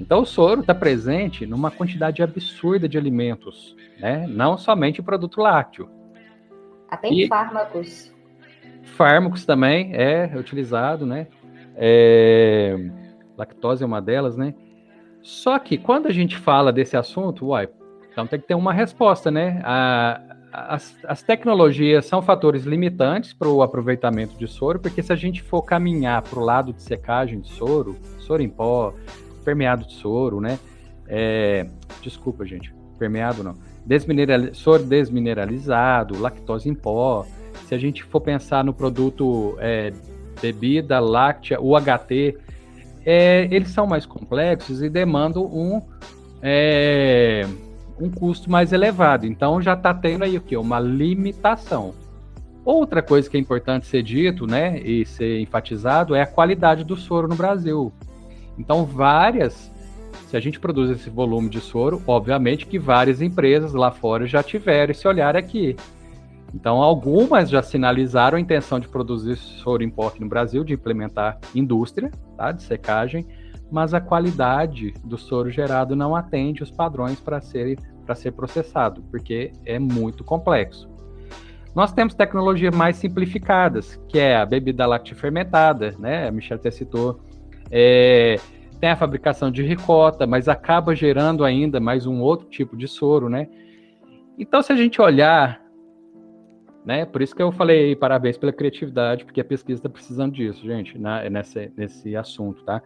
[0.00, 4.26] Então, o soro está presente numa quantidade absurda de alimentos, né?
[4.26, 5.88] Não somente o produto lácteo.
[6.90, 8.12] Até em e fármacos.
[8.82, 11.26] Fármacos também é utilizado, né?
[11.74, 12.76] É...
[13.36, 14.54] Lactose é uma delas, né?
[15.22, 17.68] Só que quando a gente fala desse assunto, uai,
[18.12, 19.60] então tem que ter uma resposta, né?
[19.64, 20.20] A,
[20.56, 25.42] as, as tecnologias são fatores limitantes para o aproveitamento de soro, porque se a gente
[25.42, 28.94] for caminhar para o lado de secagem de soro, soro em pó,
[29.44, 30.58] permeado de soro, né?
[31.06, 31.66] É,
[32.00, 33.54] desculpa, gente, permeado não.
[33.84, 37.26] Desmineral, soro desmineralizado, lactose em pó.
[37.66, 39.92] Se a gente for pensar no produto é,
[40.40, 42.38] bebida láctea, UHT,
[43.04, 45.82] é, eles são mais complexos e demandam um,
[46.42, 47.46] é,
[48.00, 49.26] um custo mais elevado.
[49.26, 50.56] Então já está tendo aí o que?
[50.56, 51.94] Uma limitação.
[52.64, 56.96] Outra coisa que é importante ser dito, né, e ser enfatizado é a qualidade do
[56.96, 57.92] soro no Brasil.
[58.58, 59.70] Então, várias,
[60.26, 64.42] se a gente produz esse volume de soro, obviamente que várias empresas lá fora já
[64.42, 65.76] tiveram esse olhar aqui.
[66.52, 72.10] Então, algumas já sinalizaram a intenção de produzir soro em no Brasil, de implementar indústria
[72.36, 73.26] tá, de secagem,
[73.70, 77.78] mas a qualidade do soro gerado não atende os padrões para ser,
[78.14, 80.88] ser processado, porque é muito complexo.
[81.74, 86.26] Nós temos tecnologias mais simplificadas, que é a bebida láctea fermentada, né?
[86.26, 87.20] A Michelle até citou.
[87.70, 88.36] É,
[88.80, 93.28] tem a fabricação de ricota, mas acaba gerando ainda mais um outro tipo de soro,
[93.28, 93.46] né?
[94.38, 95.60] Então, se a gente olhar
[96.86, 97.04] né?
[97.04, 100.96] Por isso que eu falei parabéns pela criatividade, porque a pesquisa está precisando disso, gente,
[100.96, 102.80] na, nesse, nesse assunto, tá?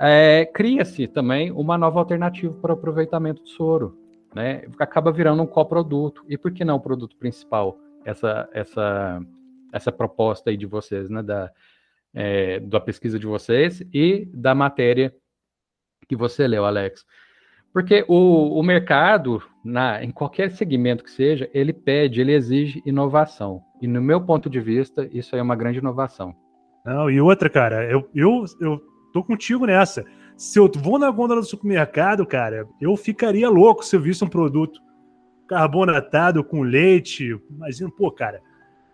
[0.00, 3.98] É, Cria-se também uma nova alternativa para o aproveitamento do soro,
[4.34, 4.62] né?
[4.78, 6.24] Acaba virando um coproduto.
[6.26, 7.78] E por que não o produto principal?
[8.02, 9.20] Essa, essa,
[9.72, 11.22] essa proposta aí de vocês, né?
[11.22, 11.50] Da,
[12.14, 15.14] é, da pesquisa de vocês e da matéria
[16.08, 17.04] que você leu, Alex.
[17.72, 23.62] Porque o, o mercado, na, em qualquer segmento que seja, ele pede, ele exige inovação.
[23.80, 26.34] E no meu ponto de vista, isso é uma grande inovação.
[26.84, 30.04] Não, e outra, cara, eu, eu, eu tô contigo nessa.
[30.36, 34.28] Se eu vou na gôndola do supermercado, cara, eu ficaria louco se eu visse um
[34.28, 34.80] produto
[35.48, 37.38] carbonatado com leite.
[37.50, 38.40] Imagina, pô, cara,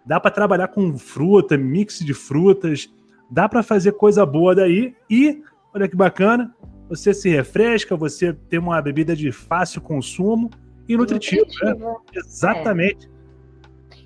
[0.04, 2.88] dá para trabalhar com fruta, mix de frutas,
[3.30, 4.94] dá para fazer coisa boa daí.
[5.08, 5.42] E,
[5.74, 6.54] olha que bacana,
[6.88, 10.50] você se refresca, você tem uma bebida de fácil consumo
[10.88, 11.42] e nutritiva.
[11.42, 11.74] nutritiva.
[11.74, 11.96] Né?
[12.14, 13.06] Exatamente.
[13.12, 13.16] É.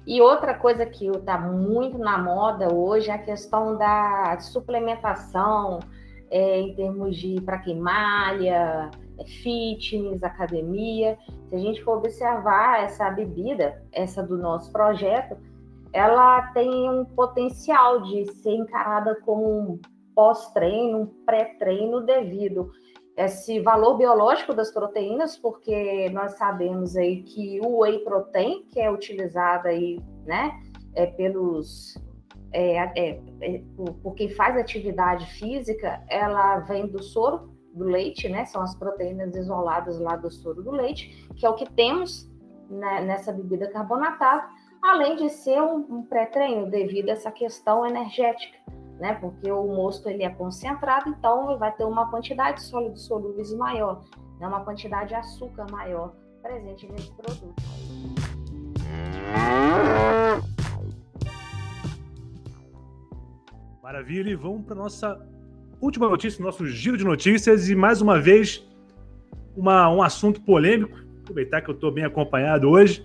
[0.06, 5.78] E outra coisa que está muito na moda hoje é a questão da suplementação,
[6.30, 11.18] é, em termos de para quem malha, é, fitness, academia.
[11.48, 15.36] Se a gente for observar essa bebida, essa do nosso projeto,
[15.92, 19.80] ela tem um potencial de ser encarada como
[20.14, 22.70] pós-treino, um pré-treino devido
[23.16, 28.90] esse valor biológico das proteínas, porque nós sabemos aí que o whey protein, que é
[28.90, 30.58] utilizado aí, né,
[30.94, 31.98] é pelos
[32.52, 38.28] é, é, é, por, por quem faz atividade física, ela vem do soro do leite,
[38.28, 38.44] né?
[38.44, 42.28] São as proteínas isoladas lá do soro do leite, que é o que temos
[42.68, 44.48] né, nessa bebida carbonatada,
[44.82, 48.58] além de ser um, um pré-treino devido a essa questão energética
[49.00, 49.14] né?
[49.14, 54.04] Porque o mosto ele é concentrado, então vai ter uma quantidade de sólidos solúveis maior,
[54.38, 54.46] né?
[54.46, 57.54] uma quantidade de açúcar maior presente nesse produto.
[63.90, 65.20] Maravilha, e vamos para nossa
[65.80, 68.64] última notícia, nosso giro de notícias, e mais uma vez
[69.56, 70.96] uma, um assunto polêmico.
[71.22, 73.04] Aproveitar que eu estou bem acompanhado hoje.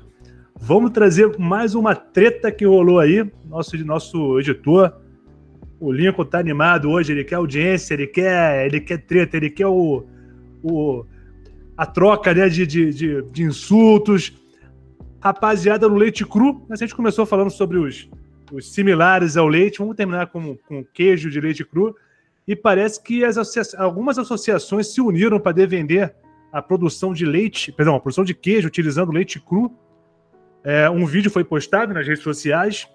[0.56, 3.28] Vamos trazer mais uma treta que rolou aí.
[3.46, 4.94] Nosso, nosso editor
[5.80, 9.66] o Lincoln tá animado hoje, ele quer audiência, ele quer, ele quer treta, ele quer
[9.66, 10.06] o,
[10.62, 11.04] o,
[11.76, 14.40] a troca né, de, de, de, de insultos.
[15.20, 18.08] Rapaziada no leite cru, a gente começou falando sobre os,
[18.52, 21.96] os similares ao leite, vamos terminar com, com queijo de leite cru.
[22.48, 26.16] E parece que as associa algumas associações se uniram para defender
[26.52, 29.72] a produção de leite, perdão, a produção de queijo utilizando leite cru.
[30.64, 32.88] É, um vídeo foi postado nas redes sociais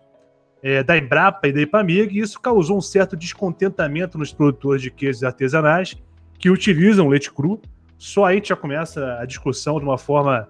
[0.63, 4.91] é, da Embrapa e da Ipamig, e isso causou um certo descontentamento nos produtores de
[4.91, 5.97] queijos artesanais
[6.39, 7.61] que utilizam leite cru.
[7.99, 10.49] Só aí já começa a discussão de uma forma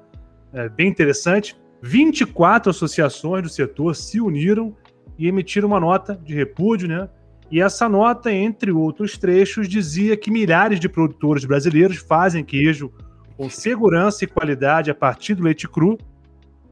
[0.52, 1.56] é, bem interessante.
[1.82, 4.76] 24 associações do setor se uniram
[5.20, 7.06] e emitiram uma nota de repúdio, né?
[7.50, 12.90] E essa nota, entre outros trechos, dizia que milhares de produtores brasileiros fazem queijo
[13.36, 15.98] com segurança e qualidade a partir do leite cru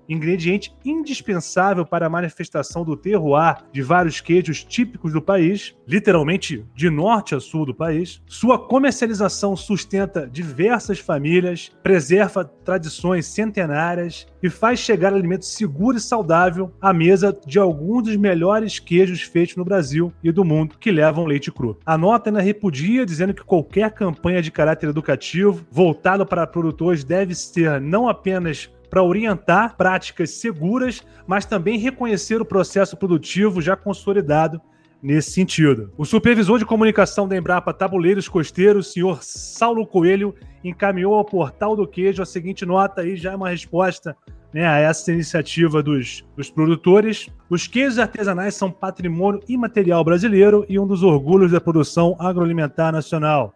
[0.09, 6.89] ingrediente indispensável para a manifestação do terroir de vários queijos típicos do país, literalmente de
[6.89, 8.23] norte a sul do país.
[8.27, 16.73] Sua comercialização sustenta diversas famílias, preserva tradições centenárias e faz chegar alimento seguro e saudável
[16.81, 21.27] à mesa de alguns dos melhores queijos feitos no Brasil e do mundo que levam
[21.27, 21.79] leite cru.
[21.85, 27.35] A nota ainda repudia dizendo que qualquer campanha de caráter educativo voltada para produtores deve
[27.35, 34.61] ser não apenas para orientar práticas seguras, mas também reconhecer o processo produtivo já consolidado
[35.03, 35.93] nesse sentido.
[35.97, 41.87] O supervisor de comunicação da Embrapa Tabuleiros Costeiros, senhor Saulo Coelho, encaminhou ao portal do
[41.87, 44.17] queijo a seguinte nota aí, já é uma resposta
[44.53, 47.29] né, a essa iniciativa dos, dos produtores.
[47.49, 53.55] Os queijos artesanais são patrimônio imaterial brasileiro e um dos orgulhos da produção agroalimentar nacional.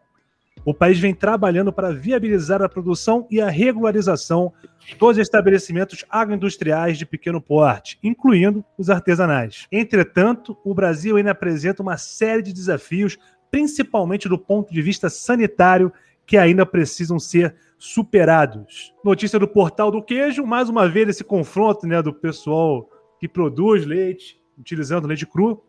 [0.64, 4.52] O país vem trabalhando para viabilizar a produção e a regularização
[4.96, 9.66] dos estabelecimentos agroindustriais de pequeno porte, incluindo os artesanais.
[9.72, 13.18] Entretanto, o Brasil ainda apresenta uma série de desafios,
[13.50, 15.92] principalmente do ponto de vista sanitário,
[16.24, 18.94] que ainda precisam ser superados.
[19.04, 23.84] Notícia do Portal do Queijo, mais uma vez esse confronto né, do pessoal que produz
[23.84, 25.60] leite, utilizando leite cru,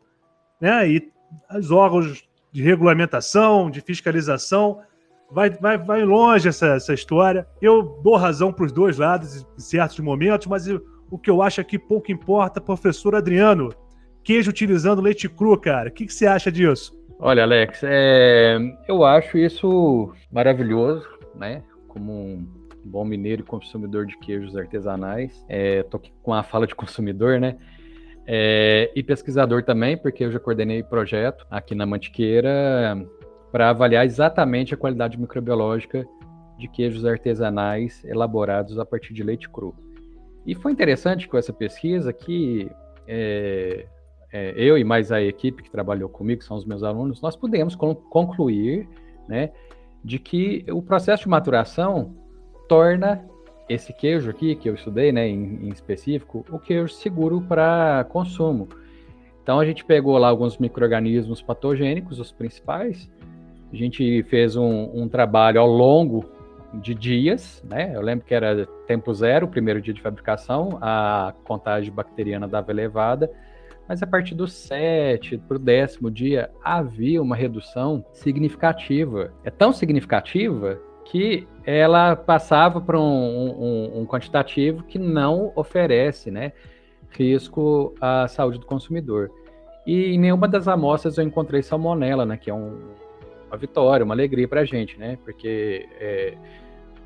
[0.62, 1.12] né, e
[1.58, 4.79] os órgãos de regulamentação, de fiscalização.
[5.29, 7.47] Vai, vai, vai longe essa, essa história.
[7.59, 10.67] Eu dou razão para os dois lados em certos momentos, mas
[11.09, 13.73] o que eu acho aqui pouco importa, professor Adriano.
[14.23, 15.89] Queijo utilizando leite cru, cara.
[15.89, 16.97] O que, que você acha disso?
[17.19, 18.57] Olha, Alex, é...
[18.87, 21.63] eu acho isso maravilhoso, né?
[21.87, 22.47] Como um
[22.85, 25.43] bom mineiro e consumidor de queijos artesanais.
[25.49, 27.57] É, aqui com a fala de consumidor, né?
[28.25, 32.97] É, e pesquisador também, porque eu já coordenei projeto aqui na Mantiqueira
[33.51, 36.07] para avaliar exatamente a qualidade microbiológica
[36.57, 39.75] de queijos artesanais elaborados a partir de leite cru.
[40.45, 42.69] E foi interessante com essa pesquisa que
[43.07, 43.86] é,
[44.31, 47.36] é, eu e mais a equipe que trabalhou comigo, que são os meus alunos, nós
[47.36, 48.88] pudemos concluir
[49.27, 49.51] né,
[50.03, 52.15] de que o processo de maturação
[52.67, 53.23] torna
[53.67, 58.67] esse queijo aqui que eu estudei, né, em, em específico, o queijo seguro para consumo.
[59.41, 63.10] Então a gente pegou lá alguns microrganismos patogênicos, os principais.
[63.71, 66.26] A gente fez um, um trabalho ao longo
[66.73, 67.91] de dias, né?
[67.93, 73.30] Eu lembro que era tempo zero, primeiro dia de fabricação, a contagem bacteriana dava elevada,
[73.88, 79.34] mas a partir do sete para o décimo dia havia uma redução significativa.
[79.43, 86.52] É tão significativa que ela passava para um, um, um, quantitativo que não oferece né,
[87.10, 89.32] risco à saúde do consumidor.
[89.86, 92.80] E em nenhuma das amostras eu encontrei salmonela, né, que é um,
[93.47, 96.36] uma vitória, uma alegria para a gente, né, porque é,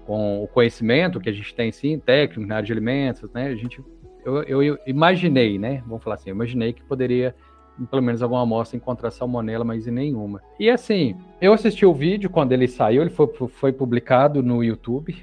[0.06, 3.56] com o conhecimento que a gente tem, sim, técnico na área de alimentos, né, a
[3.56, 3.84] gente,
[4.26, 7.36] eu, eu imaginei, né, vamos falar assim, imaginei que poderia
[7.86, 10.42] pelo menos alguma amostra encontrar salmonela, mas em nenhuma.
[10.60, 15.16] E assim, eu assisti o vídeo quando ele saiu, ele foi, foi publicado no YouTube,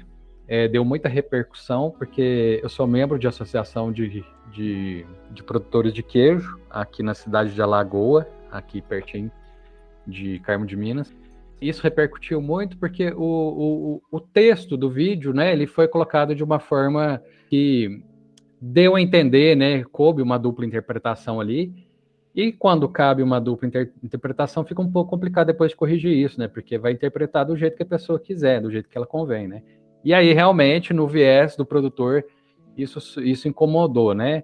[0.47, 6.03] é, deu muita repercussão, porque eu sou membro de associação de, de, de, produtores de
[6.03, 9.31] queijo aqui na cidade de Alagoa, aqui pertinho
[10.05, 11.13] de Carmo de Minas.
[11.59, 16.43] Isso repercutiu muito porque o, o, o texto do vídeo, né, ele foi colocado de
[16.43, 18.03] uma forma que
[18.61, 21.84] deu a entender, né, coube uma dupla interpretação ali,
[22.35, 26.37] e quando cabe uma dupla inter interpretação, fica um pouco complicado depois de corrigir isso,
[26.37, 26.49] né?
[26.49, 29.63] Porque vai interpretar do jeito que a pessoa quiser, do jeito que ela convém, né?
[30.03, 32.25] E aí, realmente, no viés do produtor,
[32.77, 34.43] isso, isso incomodou, né?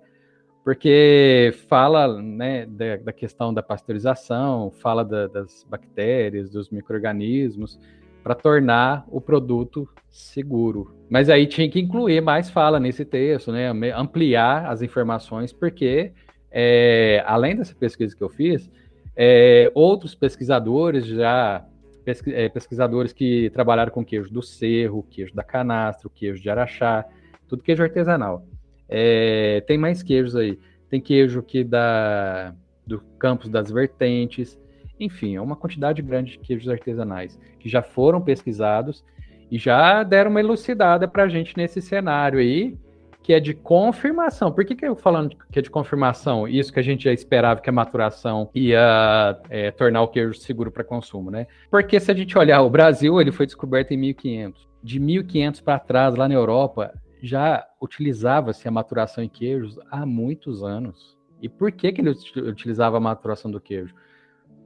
[0.64, 7.78] Porque fala né, da, da questão da pasteurização, fala da, das bactérias, dos micro-organismos,
[8.24, 10.96] para tornar o produto seguro.
[11.10, 13.70] Mas aí tinha que incluir mais fala nesse texto, né?
[13.94, 16.14] Ampliar as informações, porque
[16.52, 18.70] é, além dessa pesquisa que eu fiz,
[19.16, 21.66] é, outros pesquisadores já
[22.06, 27.06] é, pesquisadores que trabalharam com queijo do Cerro, queijo da Canastra, queijo de Araxá,
[27.48, 28.46] tudo queijo artesanal.
[28.90, 30.60] É, tem mais queijos aí.
[30.90, 32.54] Tem queijo que da
[32.86, 34.60] do Campos das Vertentes,
[35.00, 39.04] enfim, é uma quantidade grande de queijos artesanais que já foram pesquisados
[39.50, 42.78] e já deram uma elucidada para a gente nesse cenário aí
[43.24, 44.52] que é de confirmação.
[44.52, 46.48] Por que, que eu falando que é de confirmação?
[46.48, 50.72] Isso que a gente já esperava que a maturação ia é, tornar o queijo seguro
[50.72, 51.46] para consumo, né?
[51.70, 54.68] Porque se a gente olhar o Brasil, ele foi descoberto em 1500.
[54.84, 56.92] De 1500 para trás, lá na Europa,
[57.22, 61.16] já utilizava-se a maturação em queijos há muitos anos.
[61.40, 63.94] E por que, que ele utilizava a maturação do queijo?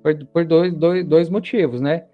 [0.02, 2.06] Por, por dois, dois, dois motivos, né?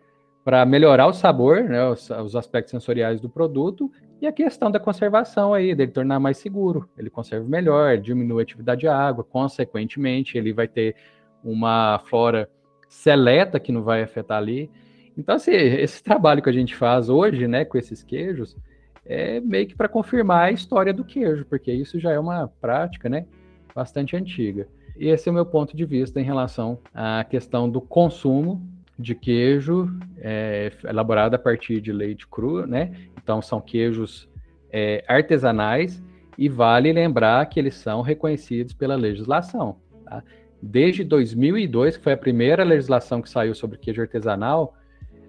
[0.43, 3.91] Para melhorar o sabor, né, os, os aspectos sensoriais do produto
[4.21, 6.87] e a questão da conservação aí, dele tornar mais seguro.
[6.95, 10.95] Ele conserva melhor, diminui a atividade de água, consequentemente, ele vai ter
[11.43, 12.47] uma flora
[12.87, 14.69] seleta que não vai afetar ali.
[15.17, 18.55] Então, assim, esse trabalho que a gente faz hoje, né, com esses queijos,
[19.03, 23.09] é meio que para confirmar a história do queijo, porque isso já é uma prática,
[23.09, 23.25] né,
[23.73, 24.67] bastante antiga.
[24.97, 28.61] E esse é o meu ponto de vista em relação à questão do consumo
[29.01, 29.89] de queijo
[30.19, 32.91] é, elaborado a partir de leite cru, né?
[33.21, 34.29] Então são queijos
[34.71, 36.01] é, artesanais
[36.37, 39.77] e vale lembrar que eles são reconhecidos pela legislação.
[40.05, 40.23] Tá?
[40.61, 44.75] Desde 2002, que foi a primeira legislação que saiu sobre queijo artesanal,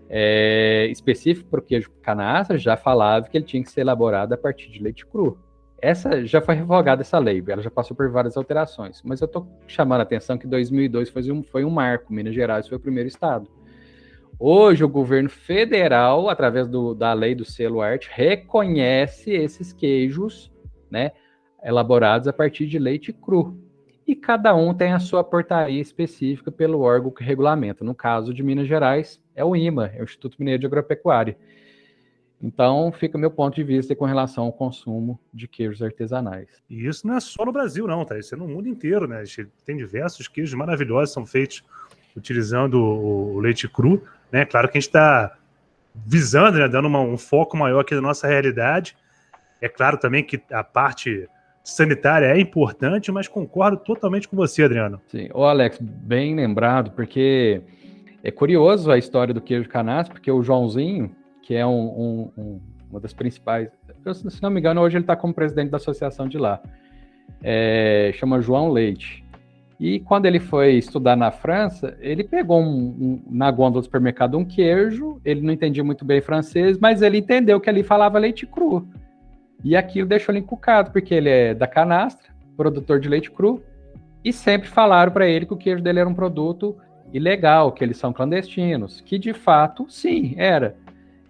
[0.08, 4.36] é, específico para o queijo canastra, já falava que ele tinha que ser elaborado a
[4.36, 5.38] partir de leite cru.
[5.80, 9.48] Essa já foi revogada essa lei, ela já passou por várias alterações, mas eu estou
[9.66, 13.08] chamando a atenção que 2002 foi um, foi um marco, Minas Gerais foi o primeiro
[13.08, 13.48] estado.
[14.38, 20.52] Hoje, o governo federal, através do, da lei do selo arte, reconhece esses queijos,
[20.90, 21.12] né,
[21.62, 23.56] elaborados a partir de leite cru.
[24.06, 27.84] E cada um tem a sua portaria específica pelo órgão que regulamenta.
[27.84, 31.36] No caso de Minas Gerais, é o IMA, é o Instituto Mineiro de Agropecuária.
[32.42, 36.48] Então, fica meu ponto de vista com relação ao consumo de queijos artesanais.
[36.68, 38.18] E isso não é só no Brasil, não, tá?
[38.18, 39.22] Isso é no mundo inteiro, né?
[39.64, 41.62] Tem diversos queijos maravilhosos, são feitos
[42.16, 44.02] utilizando o leite cru.
[44.32, 44.44] Né?
[44.44, 45.36] Claro que a gente está
[45.94, 48.96] visando, né, dando uma, um foco maior aqui na nossa realidade.
[49.60, 51.28] É claro também que a parte
[51.62, 55.00] sanitária é importante, mas concordo totalmente com você, Adriano.
[55.08, 57.62] Sim, o Alex, bem lembrado, porque
[58.24, 62.60] é curioso a história do queijo canastra, porque o Joãozinho, que é um, um, um,
[62.90, 63.68] uma das principais,
[64.14, 66.60] se não me engano, hoje ele está como presidente da associação de lá,
[67.42, 69.21] é, chama João Leite.
[69.82, 74.38] E quando ele foi estudar na França, ele pegou um, um, na gôndola do supermercado
[74.38, 78.46] um queijo, ele não entendia muito bem francês, mas ele entendeu que ali falava leite
[78.46, 78.86] cru.
[79.64, 83.60] E aquilo deixou ele encucado, porque ele é da canastra, produtor de leite cru,
[84.24, 86.76] e sempre falaram para ele que o queijo dele era um produto
[87.12, 90.76] ilegal, que eles são clandestinos, que de fato, sim, era.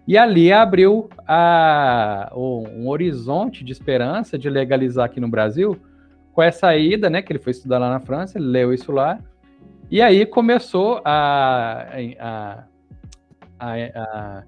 [0.07, 5.80] E ali abriu a, um horizonte de esperança de legalizar aqui no Brasil,
[6.33, 9.18] com essa ida, né, que ele foi estudar lá na França, ele leu isso lá,
[9.91, 11.87] e aí começou a,
[12.18, 12.64] a,
[13.61, 14.43] a, a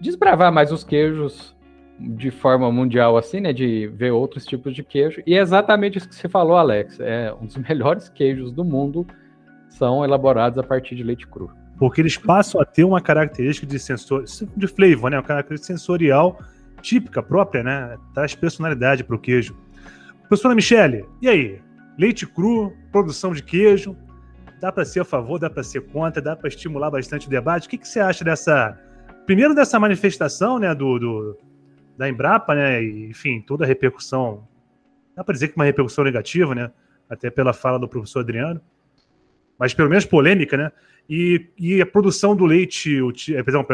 [0.00, 1.56] desbravar mais os queijos
[1.98, 6.08] de forma mundial, assim, né, de ver outros tipos de queijo, e é exatamente isso
[6.08, 9.06] que você falou, Alex, é um dos melhores queijos do mundo
[9.68, 11.50] são elaborados a partir de leite cru.
[11.78, 14.24] Porque eles passam a ter uma característica de sensor,
[14.56, 16.38] de flavor, né, uma característica sensorial
[16.80, 19.56] típica, própria, né, traz personalidade para o queijo.
[20.32, 21.60] Professora Michele, e aí?
[21.98, 23.94] Leite cru, produção de queijo,
[24.62, 27.66] dá para ser a favor, dá para ser contra, dá para estimular bastante o debate.
[27.66, 28.80] O que, que, você acha dessa.
[29.26, 31.38] Primeiro, dessa manifestação né, do, do
[31.98, 32.82] da Embrapa, né?
[32.82, 34.48] Enfim, toda a repercussão.
[35.14, 36.72] Dá para dizer que uma repercussão negativa, né?
[37.10, 38.58] Até pela fala do professor Adriano.
[39.58, 40.72] Mas pelo menos polêmica, né?
[41.10, 43.00] E, e a produção do leite,
[43.34, 43.66] eh, perdão,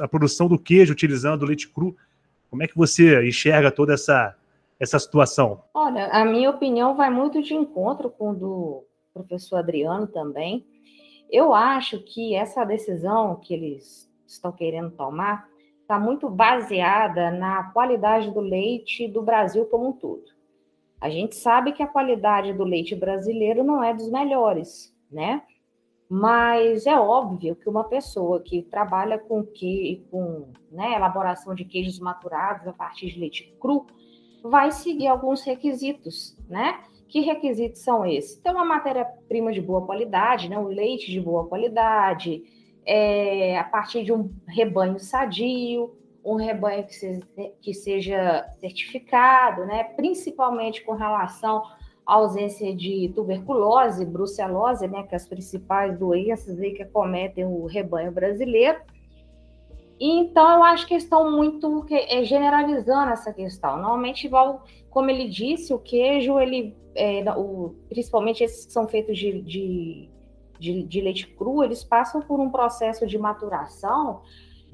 [0.00, 1.96] a, produção do queijo utilizando leite cru.
[2.48, 4.36] Como é que você enxerga toda essa
[4.78, 5.64] essa situação?
[5.74, 10.66] Olha, a minha opinião vai muito de encontro com o do professor Adriano também.
[11.30, 15.48] Eu acho que essa decisão que eles estão querendo tomar
[15.80, 20.24] está muito baseada na qualidade do leite do Brasil como um todo.
[21.00, 25.42] A gente sabe que a qualidade do leite brasileiro não é dos melhores, né?
[26.08, 31.98] Mas é óbvio que uma pessoa que trabalha com que com né, elaboração de queijos
[31.98, 33.86] maturados a partir de leite cru
[34.48, 36.80] vai seguir alguns requisitos, né?
[37.08, 38.36] Que requisitos são esses?
[38.38, 40.58] Então, uma matéria-prima de boa qualidade, né?
[40.58, 42.42] o leite de boa qualidade,
[42.84, 45.94] é, a partir de um rebanho sadio,
[46.24, 47.20] um rebanho que, se,
[47.60, 49.84] que seja certificado, né?
[49.84, 51.62] principalmente com relação
[52.04, 55.04] à ausência de tuberculose, brucelose, né?
[55.04, 58.80] que é as principais doenças aí que acometem o rebanho brasileiro.
[59.98, 63.76] Então, eu acho que estão muito é, generalizando essa questão.
[63.76, 69.16] Normalmente, igual, como ele disse, o queijo, ele, é, o, principalmente esses que são feitos
[69.16, 70.10] de, de,
[70.58, 74.20] de, de, leite cru, eles passam por um processo de maturação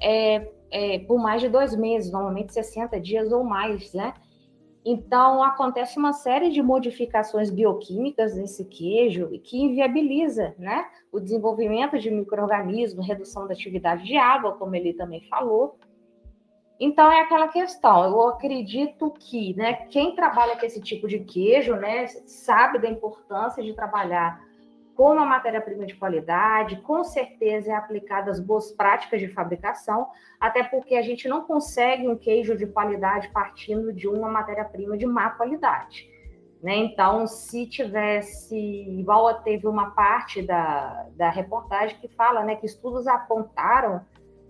[0.01, 4.13] é, por mais de dois meses, normalmente 60 dias ou mais, né?
[4.85, 12.11] Então, acontece uma série de modificações bioquímicas nesse queijo que inviabiliza né, o desenvolvimento de
[12.11, 15.77] micro-organismos, redução da atividade de água, como ele também falou.
[16.77, 18.03] Então, é aquela questão.
[18.03, 23.63] Eu acredito que né, quem trabalha com esse tipo de queijo né, sabe da importância
[23.63, 24.41] de trabalhar
[24.95, 30.07] com uma matéria-prima de qualidade, com certeza é aplicadas boas práticas de fabricação,
[30.39, 35.05] até porque a gente não consegue um queijo de qualidade partindo de uma matéria-prima de
[35.05, 36.07] má qualidade.
[36.61, 36.75] Né?
[36.77, 43.07] Então, se tivesse, igual teve uma parte da, da reportagem que fala né, que estudos
[43.07, 44.01] apontaram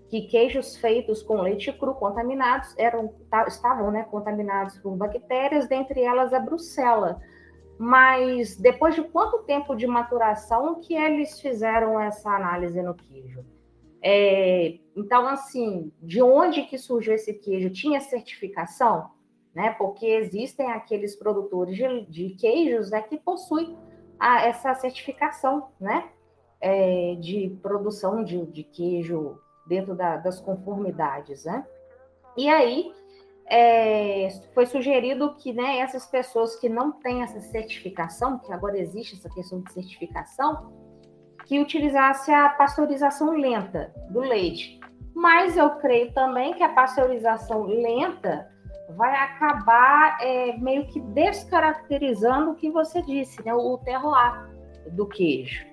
[0.09, 3.11] que queijos feitos com leite cru contaminados eram,
[3.47, 7.19] estavam né, contaminados por bactérias, dentre elas a brucela
[7.77, 13.43] mas depois de quanto tempo de maturação que eles fizeram essa análise no queijo?
[14.01, 17.69] É, então, assim, de onde que surgiu esse queijo?
[17.69, 19.11] Tinha certificação?
[19.55, 19.71] Né?
[19.77, 23.77] Porque existem aqueles produtores de, de queijos né, que possuem
[24.19, 26.09] a, essa certificação né?
[26.59, 31.45] É, de produção de, de queijo dentro da, das conformidades.
[31.45, 31.65] Né?
[32.37, 32.91] E aí,
[33.47, 39.15] é, foi sugerido que né, essas pessoas que não têm essa certificação, que agora existe
[39.15, 40.73] essa questão de certificação,
[41.45, 44.79] que utilizasse a pasteurização lenta do leite.
[45.13, 48.49] Mas eu creio também que a pasteurização lenta
[48.95, 54.49] vai acabar é, meio que descaracterizando o que você disse, né, o terroir
[54.91, 55.72] do queijo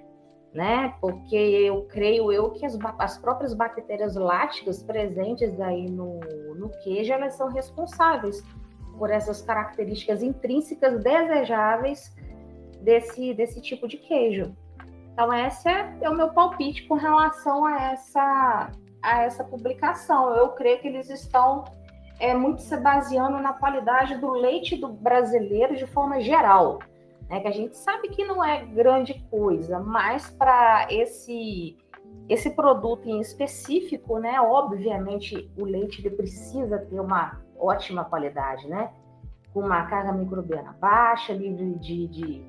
[0.53, 0.95] né?
[1.01, 6.21] Porque eu creio eu que as, as próprias bactérias láticas presentes aí no,
[6.57, 8.43] no queijo, elas são responsáveis
[8.99, 12.15] por essas características intrínsecas desejáveis
[12.83, 14.55] desse, desse tipo de queijo.
[15.13, 18.71] Então, esse é, é o meu palpite com relação a essa,
[19.03, 20.35] a essa publicação.
[20.35, 21.65] Eu creio que eles estão
[22.19, 26.81] é, muito se baseando na qualidade do leite do brasileiro de forma geral
[27.31, 31.79] né, que a gente sabe que não é grande coisa, mas para esse
[32.29, 38.91] esse produto em específico, né, obviamente o leite ele precisa ter uma ótima qualidade, né,
[39.53, 42.43] com uma carga microbiana baixa, livre de, de,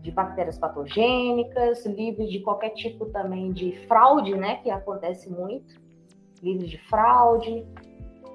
[0.00, 5.74] de bactérias patogênicas, livre de qualquer tipo também de fraude, né, que acontece muito,
[6.42, 7.64] livre de fraude.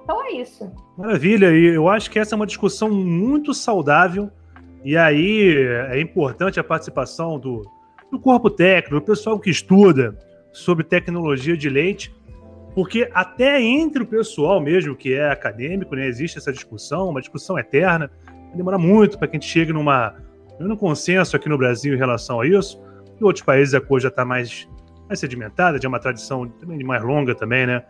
[0.02, 0.70] Então é isso.
[0.96, 4.30] Maravilha, e eu acho que essa é uma discussão muito saudável
[4.84, 5.56] e aí
[5.90, 7.62] é importante a participação do,
[8.10, 10.16] do corpo técnico, do pessoal que estuda
[10.52, 12.14] sobre tecnologia de leite,
[12.74, 17.58] porque até entre o pessoal mesmo que é acadêmico, né, existe essa discussão, uma discussão
[17.58, 18.10] eterna,
[18.54, 20.14] demora muito para que a gente chegue numa,
[20.58, 22.82] num consenso aqui no Brasil em relação a isso.
[23.20, 24.68] Em outros países a coisa já está mais,
[25.06, 27.84] mais sedimentada, já é uma tradição também mais longa também, né?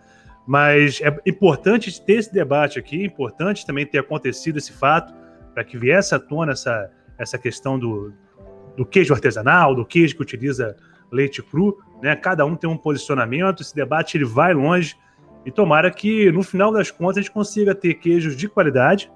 [0.46, 5.14] Mas é importante ter esse debate aqui, é importante também ter acontecido esse fato,
[5.54, 8.12] para que viesse à tona essa, essa questão do,
[8.76, 10.76] do queijo artesanal, do queijo que utiliza
[11.10, 12.16] leite cru, né?
[12.16, 14.96] Cada um tem um posicionamento, esse debate ele vai longe
[15.44, 19.10] e tomara que no final das contas a gente consiga ter queijos de qualidade,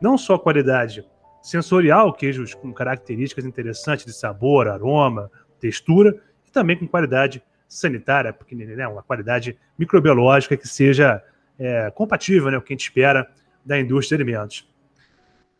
[0.00, 1.04] não só qualidade
[1.40, 5.30] sensorial, queijos com características interessantes de sabor, aroma,
[5.60, 6.16] textura,
[6.46, 11.22] e também com qualidade sanitária, porque né, uma qualidade microbiológica que seja
[11.58, 13.28] é, compatível né, o que a gente espera
[13.64, 14.68] da indústria de alimentos.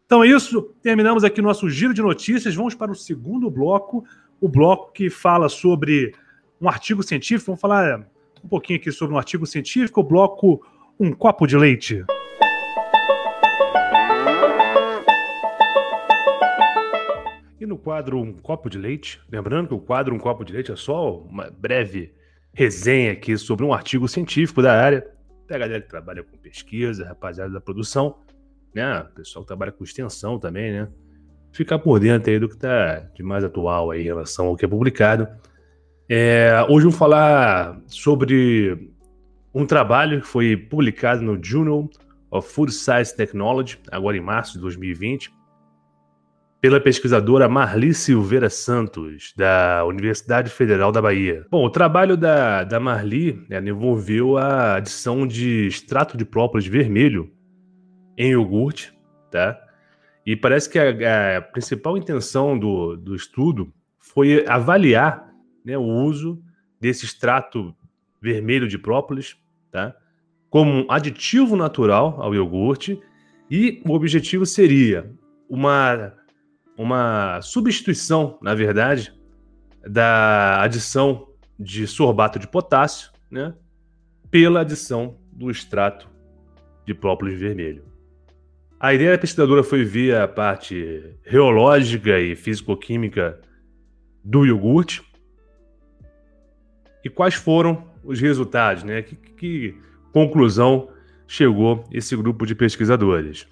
[0.07, 2.54] Então é isso, terminamos aqui nosso giro de notícias.
[2.54, 4.04] Vamos para o segundo bloco,
[4.40, 6.14] o bloco que fala sobre
[6.61, 7.46] um artigo científico.
[7.46, 8.09] Vamos falar
[8.42, 10.64] um pouquinho aqui sobre um artigo científico, o bloco
[10.98, 12.04] Um Copo de Leite.
[17.61, 20.70] E no quadro Um Copo de Leite, lembrando que o quadro Um Copo de Leite
[20.70, 22.14] é só uma breve
[22.54, 25.04] resenha aqui sobre um artigo científico da área,
[25.48, 28.24] da galera que trabalha com pesquisa, rapaziada da produção
[28.77, 29.01] né?
[29.01, 30.89] O pessoal que trabalha com extensão também, né?
[31.51, 34.66] Ficar por dentro aí do que está de mais atual aí em relação ao que
[34.66, 35.27] é publicado.
[36.09, 38.93] É, hoje vamos falar sobre
[39.55, 41.89] um trabalho que foi publicado no Journal
[42.31, 45.33] of Food Science Technology, agora em março de 2020,
[46.61, 51.47] pela pesquisadora Marli Silveira Santos, da Universidade Federal da Bahia.
[51.51, 57.33] Bom, o trabalho da, da Marli envolveu a adição de extrato de própolis vermelho
[58.16, 58.96] em iogurte,
[59.30, 59.60] tá?
[60.24, 65.32] E parece que a, a principal intenção do, do estudo foi avaliar
[65.64, 66.42] né, o uso
[66.80, 67.74] desse extrato
[68.20, 69.36] vermelho de própolis,
[69.70, 69.94] tá?
[70.50, 73.00] Como um aditivo natural ao iogurte
[73.50, 75.10] e o objetivo seria
[75.48, 76.12] uma,
[76.76, 79.14] uma substituição, na verdade,
[79.88, 83.54] da adição de sorbato de potássio, né,
[84.30, 86.08] pela adição do extrato
[86.84, 87.84] de própolis vermelho.
[88.79, 93.41] A ideia da pesquisadora foi ver a parte reológica e físico-química
[94.22, 95.03] do iogurte
[97.03, 99.01] e quais foram os resultados, né?
[99.01, 99.74] Que, que
[100.12, 100.91] conclusão
[101.27, 103.47] chegou esse grupo de pesquisadores?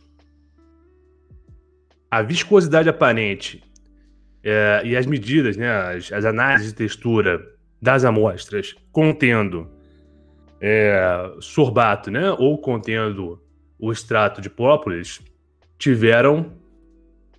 [2.10, 3.62] A viscosidade aparente
[4.42, 7.42] é, e as medidas, né, as, as, análises de textura
[7.80, 9.70] das amostras contendo
[10.60, 13.40] é, sorbato, né, ou contendo
[13.78, 15.20] o extrato de própolis,
[15.78, 16.52] tiveram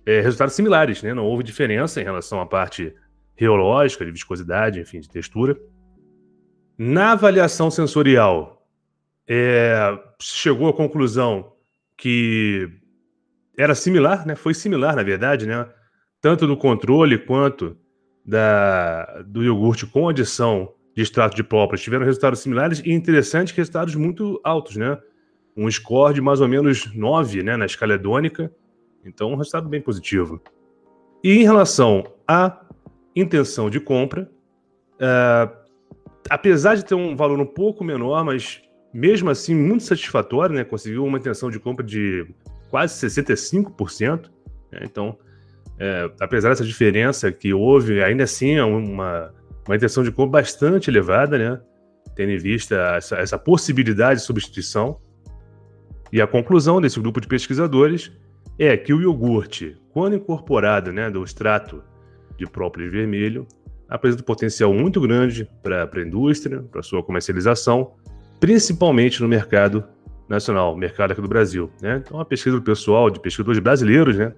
[0.04, 1.12] é, resultados similares, né?
[1.12, 2.94] Não houve diferença em relação à parte
[3.34, 5.58] reológica, de viscosidade, enfim, de textura.
[6.78, 8.66] Na avaliação sensorial,
[9.28, 11.52] é, chegou à conclusão
[11.96, 12.68] que
[13.58, 14.36] era similar, né?
[14.36, 15.66] Foi similar, na verdade, né?
[16.20, 17.76] Tanto do controle quanto
[18.24, 23.94] da, do iogurte com adição de extrato de própolis tiveram resultados similares e interessantes, resultados
[23.94, 24.98] muito altos, né?
[25.56, 28.52] Um score de mais ou menos 9 né, na escala hedônica,
[29.04, 30.40] então um resultado bem positivo.
[31.24, 32.60] E em relação à
[33.14, 34.30] intenção de compra,
[34.96, 35.56] uh,
[36.28, 40.64] apesar de ter um valor um pouco menor, mas mesmo assim muito satisfatório, né?
[40.64, 42.26] Conseguiu uma intenção de compra de
[42.70, 44.30] quase 65%.
[44.72, 44.80] Né?
[44.82, 45.18] Então,
[45.78, 49.32] é, apesar dessa diferença que houve, ainda assim é uma,
[49.66, 51.60] uma intenção de compra bastante elevada, né?
[52.14, 54.98] Tendo em vista essa, essa possibilidade de substituição.
[56.12, 58.12] E a conclusão desse grupo de pesquisadores
[58.58, 61.82] é que o iogurte, quando incorporado né, do extrato
[62.38, 63.46] de própolis vermelho,
[63.88, 67.92] apresenta um potencial muito grande para a indústria, para sua comercialização,
[68.40, 69.84] principalmente no mercado
[70.28, 71.70] nacional, mercado aqui do Brasil.
[71.80, 72.02] Né?
[72.04, 74.32] Então, a pesquisa do pessoal, de pesquisadores brasileiros, né,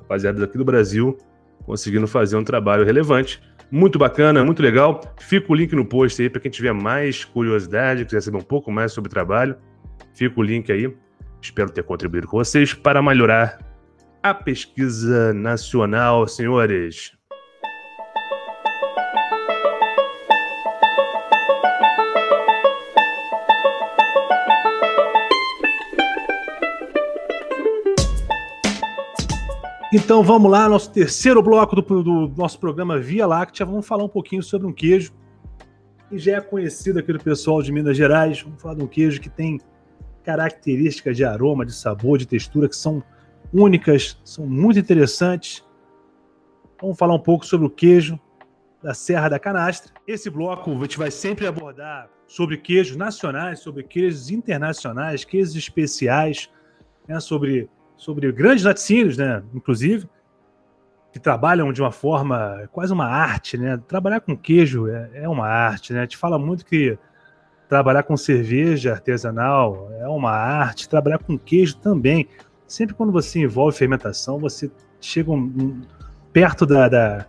[0.00, 1.16] rapaziada aqui do Brasil,
[1.64, 3.40] conseguindo fazer um trabalho relevante.
[3.70, 5.00] Muito bacana, muito legal.
[5.20, 8.70] Fica o link no post aí para quem tiver mais curiosidade, quiser saber um pouco
[8.72, 9.56] mais sobre o trabalho.
[10.12, 10.92] Fica o link aí.
[11.42, 13.58] Espero ter contribuído com vocês para melhorar
[14.22, 17.18] a pesquisa nacional, senhores.
[29.92, 33.66] Então vamos lá, nosso terceiro bloco do, do, nosso programa Via Láctea.
[33.66, 35.12] Vamos falar um pouquinho sobre um queijo
[36.08, 38.40] que já é conhecido aqui do pessoal de Minas Gerais.
[38.40, 39.58] Vamos falar de um queijo que tem
[40.24, 43.02] características de aroma, de sabor, de textura que são
[43.52, 45.64] únicas, são muito interessantes.
[46.80, 48.18] Vamos falar um pouco sobre o queijo
[48.82, 49.92] da Serra da Canastra.
[50.06, 56.50] Esse bloco a gente vai sempre abordar sobre queijos nacionais, sobre queijos internacionais, queijos especiais,
[57.06, 60.08] né, sobre sobre grandes laticínios, né, inclusive,
[61.12, 63.76] que trabalham de uma forma quase uma arte, né?
[63.88, 66.06] Trabalhar com queijo é, é uma arte, né?
[66.06, 66.96] Te fala muito que
[67.70, 72.26] trabalhar com cerveja artesanal é uma arte, trabalhar com queijo também.
[72.66, 74.68] Sempre quando você envolve fermentação, você
[75.00, 75.80] chega um, um,
[76.32, 77.26] perto da, da,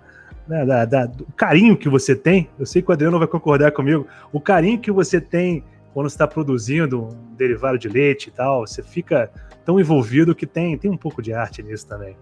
[0.48, 2.50] né, da, da, do carinho que você tem.
[2.58, 4.08] Eu sei que o Adriano vai concordar comigo.
[4.34, 5.64] O carinho que você tem
[5.94, 9.30] quando está produzindo um derivado de leite e tal, você fica
[9.64, 12.18] tão envolvido que tem, tem um pouco de arte nisso também.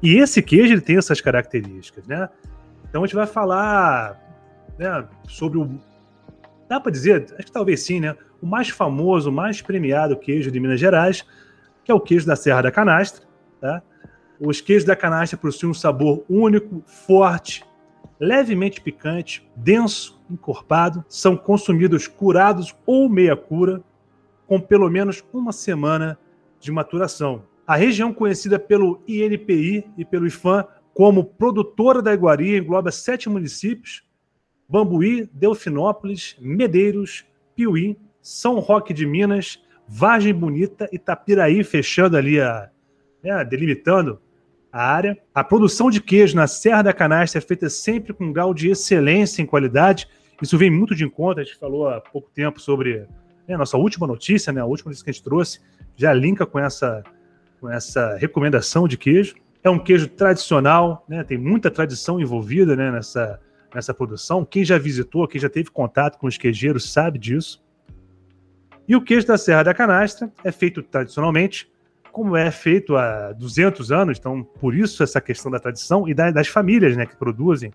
[0.00, 2.28] E esse queijo ele tem essas características, né?
[2.88, 4.16] Então a gente vai falar
[4.78, 5.80] né, sobre o.
[6.74, 7.26] Dá para dizer?
[7.38, 8.16] Acho que talvez sim, né?
[8.42, 11.24] O mais famoso, o mais premiado queijo de Minas Gerais,
[11.84, 13.24] que é o queijo da Serra da Canastra.
[13.60, 13.80] Tá?
[14.40, 17.64] Os queijos da canastra possuem um sabor único, forte,
[18.18, 21.04] levemente picante, denso, encorpado.
[21.08, 23.80] São consumidos curados ou meia cura,
[24.44, 26.18] com pelo menos uma semana
[26.58, 27.44] de maturação.
[27.64, 34.02] A região conhecida pelo INPI e pelo IFAM como produtora da iguaria engloba sete municípios:
[34.74, 42.68] Bambuí, Delfinópolis, Medeiros, Piuí, São Roque de Minas, Vargem Bonita e Tapiraí, fechando ali a.
[43.22, 44.20] Né, delimitando
[44.72, 45.16] a área.
[45.32, 48.68] A produção de queijo na Serra da Canastra é feita sempre com um grau de
[48.68, 50.08] excelência em qualidade.
[50.42, 53.06] Isso vem muito de encontro, a gente falou há pouco tempo sobre
[53.46, 55.60] né, a nossa última notícia, né, a última notícia que a gente trouxe,
[55.94, 57.04] já linka com essa,
[57.60, 59.36] com essa recomendação de queijo.
[59.62, 61.22] É um queijo tradicional, né?
[61.22, 63.40] tem muita tradição envolvida né, nessa,
[63.74, 64.44] nessa produção.
[64.44, 67.62] Quem já visitou, quem já teve contato com os queijeiros sabe disso.
[68.86, 71.70] E o queijo da Serra da Canastra é feito tradicionalmente,
[72.12, 76.46] como é feito há 200 anos, então por isso essa questão da tradição e das
[76.46, 77.72] famílias né, que produzem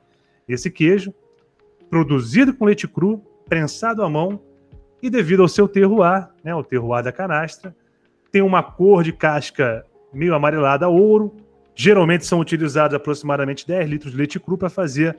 [0.47, 1.13] esse queijo,
[1.89, 4.39] produzido com leite cru, prensado à mão
[5.01, 7.75] e devido ao seu terroir, né, o terroir da canastra,
[8.31, 11.35] tem uma cor de casca meio amarelada a ouro.
[11.75, 15.17] Geralmente são utilizados aproximadamente 10 litros de leite cru para fazer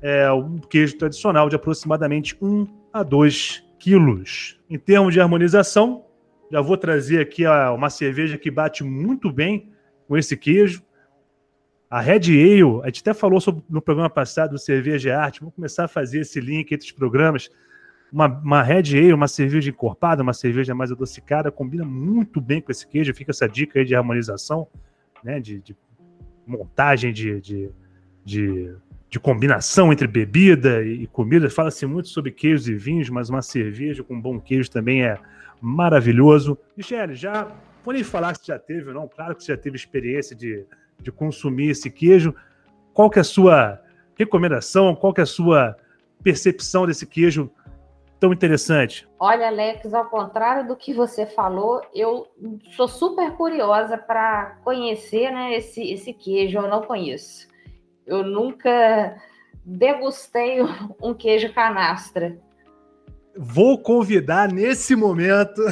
[0.00, 4.58] é, um queijo tradicional de aproximadamente 1 a 2 quilos.
[4.68, 6.04] Em termos de harmonização,
[6.50, 9.70] Já vou trazer aqui uma cerveja que bate muito bem
[10.06, 10.82] com esse queijo.
[11.90, 15.40] A Red Ale, a gente até falou sobre, no programa passado do Cerveja Arte.
[15.40, 17.50] Vamos começar a fazer esse link entre os programas.
[18.10, 22.72] Uma, uma Red Ale, uma cerveja encorpada, uma cerveja mais adocicada, combina muito bem com
[22.72, 23.14] esse queijo.
[23.14, 24.68] Fica essa dica aí de harmonização,
[25.22, 25.40] né?
[25.40, 25.76] De, de
[26.46, 27.70] montagem de, de,
[28.24, 28.74] de,
[29.08, 31.48] de, combinação entre bebida e, comida.
[31.50, 35.18] Fala-se muito sobre queijos e vinhos, mas uma cerveja com bom queijo também é
[35.60, 36.58] maravilhoso.
[36.76, 37.50] Michele, já
[37.84, 40.64] pode falar se já teve ou não, claro que você já teve experiência de,
[41.00, 42.34] de consumir esse queijo.
[42.92, 43.80] Qual que é a sua
[44.16, 44.94] recomendação?
[44.94, 45.76] Qual que é a sua
[46.22, 47.50] percepção desse queijo
[48.18, 49.08] tão interessante?
[49.18, 52.26] Olha, Alex, ao contrário do que você falou, eu
[52.72, 56.58] sou super curiosa para conhecer né, esse, esse queijo.
[56.58, 57.48] Eu não conheço.
[58.08, 59.16] Eu nunca
[59.64, 60.58] degustei
[61.00, 62.36] um queijo canastra.
[63.36, 65.62] Vou convidar nesse momento.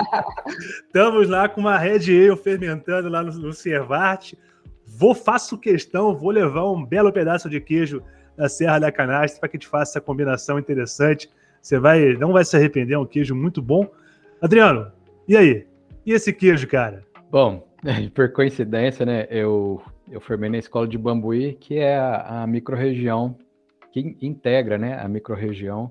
[0.86, 4.38] Estamos lá com uma Red Ale fermentando lá no, no Cervarte.
[4.86, 8.02] Vou, faço questão, vou levar um belo pedaço de queijo
[8.34, 11.28] da Serra da Canastra para que a gente faça essa combinação interessante
[11.64, 13.90] você vai, não vai se arrepender, é um queijo muito bom.
[14.38, 14.92] Adriano,
[15.26, 15.66] e aí?
[16.04, 17.02] E esse queijo, cara?
[17.30, 17.66] Bom,
[18.12, 23.36] por coincidência, né, eu, eu formei na escola de Bambuí, que é a, a microrregião
[23.92, 25.90] que integra, né, a microrregião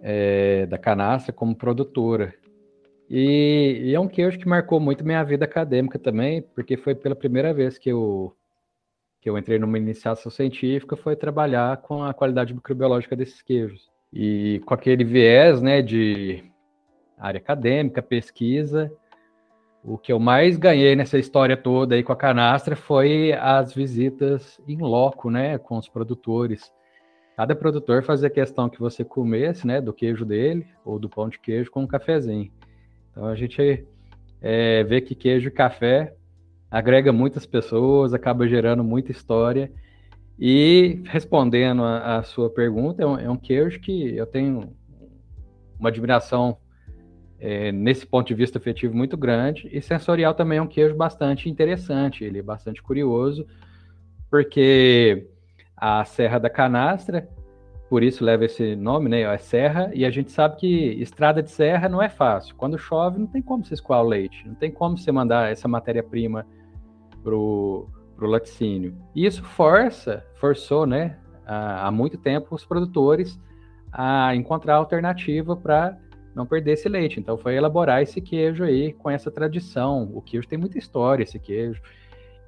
[0.00, 2.34] é, da canastra como produtora.
[3.08, 7.14] E, e, é um queijo que marcou muito minha vida acadêmica também, porque foi pela
[7.14, 8.34] primeira vez que eu,
[9.20, 13.90] que eu entrei numa iniciação científica, foi trabalhar com a qualidade microbiológica desses queijos.
[14.10, 16.42] E com aquele viés né, de
[17.18, 18.90] área acadêmica, pesquisa,
[19.84, 24.60] o que eu mais ganhei nessa história toda aí com a canastra foi as visitas
[24.66, 26.72] em loco, né, com os produtores.
[27.36, 31.38] Cada produtor fazia questão que você comesse, né, do queijo dele ou do pão de
[31.38, 32.52] queijo com um cafezinho.
[33.10, 33.84] Então a gente
[34.40, 36.14] é, vê que queijo e café
[36.70, 39.70] agrega muitas pessoas, acaba gerando muita história
[40.38, 44.74] e respondendo a, a sua pergunta, é um, é um, queijo que eu tenho
[45.78, 46.56] uma admiração
[47.44, 51.50] é, nesse ponto de vista afetivo muito grande, e sensorial também é um queijo bastante
[51.50, 53.44] interessante, ele é bastante curioso,
[54.30, 55.26] porque
[55.76, 57.28] a Serra da Canastra,
[57.90, 59.22] por isso leva esse nome, né?
[59.22, 60.66] É serra, e a gente sabe que
[61.02, 62.54] estrada de serra não é fácil.
[62.54, 65.66] Quando chove, não tem como você escoar o leite, não tem como você mandar essa
[65.66, 66.46] matéria-prima
[67.24, 68.96] pro para o laticínio.
[69.16, 73.36] E isso força, forçou, né, há muito tempo os produtores
[73.90, 75.98] a encontrar alternativa para
[76.34, 77.20] não perder esse leite.
[77.20, 80.10] Então foi elaborar esse queijo aí com essa tradição.
[80.12, 81.80] O queijo tem muita história, esse queijo.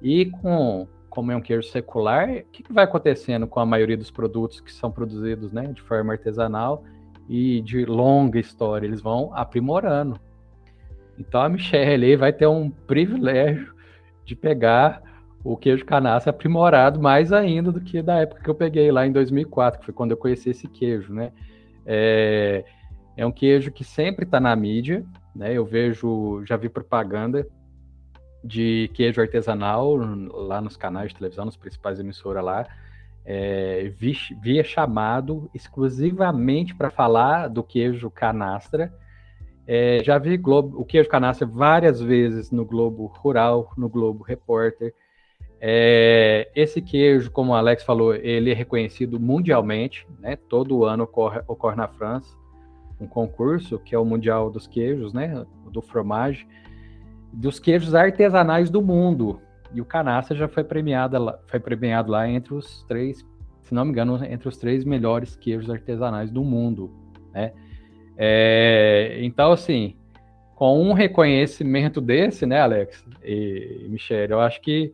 [0.01, 3.95] E com como é um queijo secular, o que, que vai acontecendo com a maioria
[3.95, 6.83] dos produtos que são produzidos, né, de forma artesanal
[7.29, 8.85] e de longa história?
[8.85, 10.19] Eles vão aprimorando.
[11.17, 13.73] Então a Michelle vai ter um privilégio
[14.25, 15.01] de pegar
[15.41, 19.11] o queijo canastra aprimorado mais ainda do que da época que eu peguei lá em
[19.11, 21.31] 2004, que foi quando eu conheci esse queijo, né?
[21.85, 22.65] É,
[23.17, 25.05] é um queijo que sempre está na mídia,
[25.35, 25.53] né?
[25.53, 27.47] Eu vejo, já vi propaganda
[28.43, 32.67] de queijo artesanal lá nos canais de televisão, nas principais emissoras lá,
[33.23, 38.93] é, vi, via chamado exclusivamente para falar do queijo canastra.
[39.65, 44.93] É, já vi Globo, o queijo canastra várias vezes no Globo Rural, no Globo Repórter,
[45.59, 50.35] é, esse queijo, como o Alex falou, ele é reconhecido mundialmente, né?
[50.35, 52.44] Todo ano ocorre, ocorre na França
[52.99, 55.45] um concurso que é o Mundial dos Queijos, né?
[55.71, 56.47] Do fromage,
[57.31, 59.41] dos queijos artesanais do mundo.
[59.73, 63.25] E o Canastra já foi premiado lá, foi premiado lá entre os três,
[63.61, 66.91] se não me engano, entre os três melhores queijos artesanais do mundo,
[67.33, 67.51] né?
[68.17, 69.97] É, então, assim,
[70.55, 74.93] com um reconhecimento desse, né, Alex e, e Michelle, eu acho que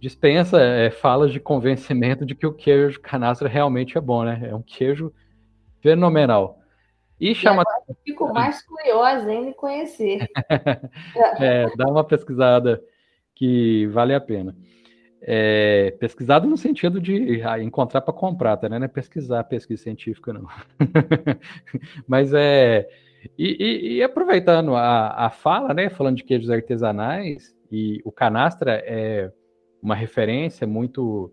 [0.00, 4.40] dispensa é, falas de convencimento de que o queijo canastra realmente é bom, né?
[4.50, 5.12] É um queijo
[5.80, 6.58] fenomenal.
[7.22, 7.62] E chama.
[7.88, 10.28] E fico mais curiosa em conhecer.
[11.38, 12.82] é, dá uma pesquisada
[13.32, 14.56] que vale a pena.
[15.20, 18.68] É, pesquisado no sentido de ah, encontrar para comprar, tá?
[18.68, 18.76] Né?
[18.76, 20.48] Não é pesquisar, pesquisa científica, não.
[22.08, 22.88] Mas é.
[23.38, 25.88] E, e, e aproveitando a, a fala, né?
[25.88, 29.30] Falando de queijos artesanais, e o canastra é
[29.80, 31.32] uma referência muito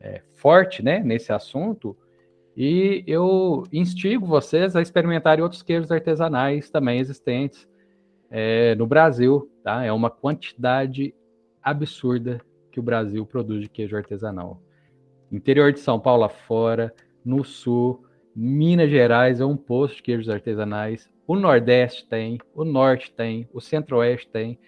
[0.00, 1.96] é, forte né, nesse assunto,
[2.60, 7.68] e eu instigo vocês a experimentarem outros queijos artesanais também existentes
[8.28, 9.48] é, no Brasil.
[9.62, 9.84] Tá?
[9.84, 11.14] É uma quantidade
[11.62, 12.40] absurda
[12.72, 14.60] que o Brasil produz de queijo artesanal.
[15.30, 16.92] Interior de São Paulo afora,
[17.24, 18.04] no sul,
[18.34, 23.60] Minas Gerais é um posto de queijos artesanais o Nordeste tem, o Norte tem, o
[23.60, 24.58] Centro-Oeste tem.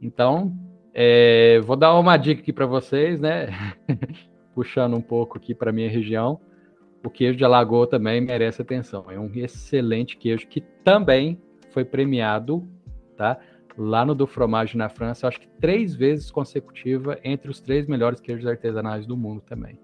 [0.00, 0.56] Então,
[0.94, 3.48] é, vou dar uma dica aqui para vocês, né?
[4.54, 6.40] Puxando um pouco aqui para minha região.
[7.04, 9.10] O queijo de Alagoa também merece atenção.
[9.10, 11.40] É um excelente queijo que também
[11.70, 12.66] foi premiado,
[13.16, 13.38] tá?
[13.76, 18.20] Lá no do Fromage na França, acho que três vezes consecutiva entre os três melhores
[18.20, 19.78] queijos artesanais do mundo também.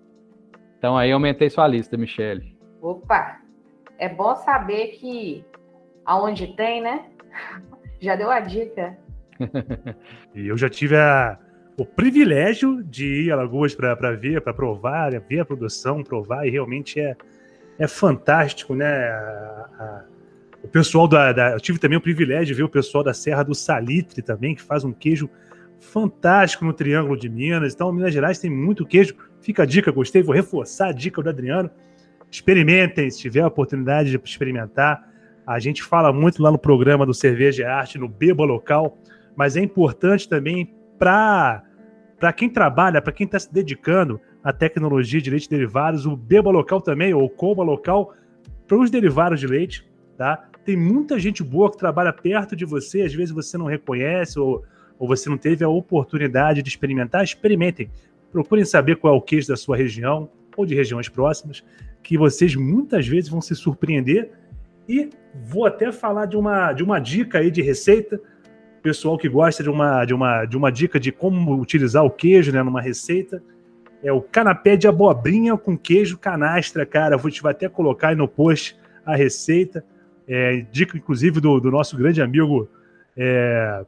[0.79, 2.57] Então aí aumentei sua lista, Michele.
[2.81, 3.41] Opa!
[3.99, 5.45] É bom saber que
[6.05, 7.11] aonde tem, né?
[8.01, 8.97] Já deu a dica.
[10.35, 11.39] e eu já tive a,
[11.79, 15.23] o privilégio de ir a Alagoas para ver, para provar, né?
[15.27, 17.17] ver a produção, provar, e realmente é,
[17.79, 19.09] é fantástico, né?
[19.09, 20.05] A, a,
[20.61, 23.45] o pessoal da, da, Eu tive também o privilégio de ver o pessoal da Serra
[23.45, 25.31] do Salitre também, que faz um queijo
[25.79, 27.75] fantástico no Triângulo de Minas.
[27.75, 29.15] Então, Minas Gerais tem muito queijo.
[29.41, 31.71] Fica a dica, gostei, vou reforçar a dica do Adriano.
[32.29, 35.09] Experimentem, se tiver a oportunidade de experimentar.
[35.47, 38.99] A gente fala muito lá no programa do Cerveja e Arte, no Beba Local,
[39.37, 41.63] mas é importante também para
[42.33, 46.81] quem trabalha, para quem está se dedicando à tecnologia de leite derivados, o Beba Local
[46.81, 48.15] também, ou Coma Local,
[48.67, 50.49] para os derivados de leite, tá?
[50.65, 54.63] Tem muita gente boa que trabalha perto de você, às vezes você não reconhece ou,
[54.99, 57.91] ou você não teve a oportunidade de experimentar, experimentem.
[58.31, 61.65] Procurem saber qual é o queijo da sua região ou de regiões próximas,
[62.03, 64.31] que vocês muitas vezes vão se surpreender
[64.89, 65.09] e
[65.47, 68.21] vou até falar de uma, de uma dica aí de receita.
[68.89, 72.51] Pessoal que gosta de uma, de, uma, de uma dica de como utilizar o queijo
[72.51, 73.43] né, numa receita.
[74.03, 77.19] É o canapé de abobrinha com queijo canastra, cara.
[77.19, 79.85] Vou te até colocar aí no post a receita.
[80.27, 82.67] É, dica, inclusive, do, do nosso grande amigo,
[83.15, 83.85] é,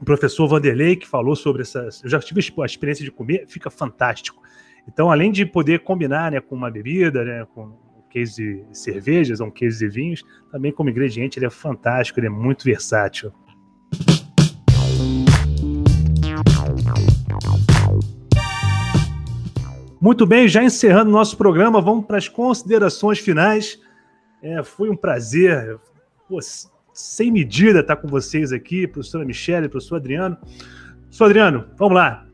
[0.00, 1.90] o professor Vanderlei, que falou sobre essa.
[2.02, 4.40] Eu já tive a experiência de comer, fica fantástico.
[4.88, 7.76] Então, além de poder combinar né, com uma bebida, né, com
[8.08, 12.28] case de cervejas, é um case de vinhos, também como ingrediente ele é fantástico, ele
[12.28, 13.30] é muito versátil.
[20.04, 23.80] Muito bem, já encerrando nosso programa, vamos para as considerações finais.
[24.42, 25.78] É, foi um prazer,
[26.28, 26.38] pô,
[26.92, 30.36] sem medida estar com vocês aqui, professora Michele, professor Adriano.
[31.04, 32.26] Professor Adriano, vamos lá.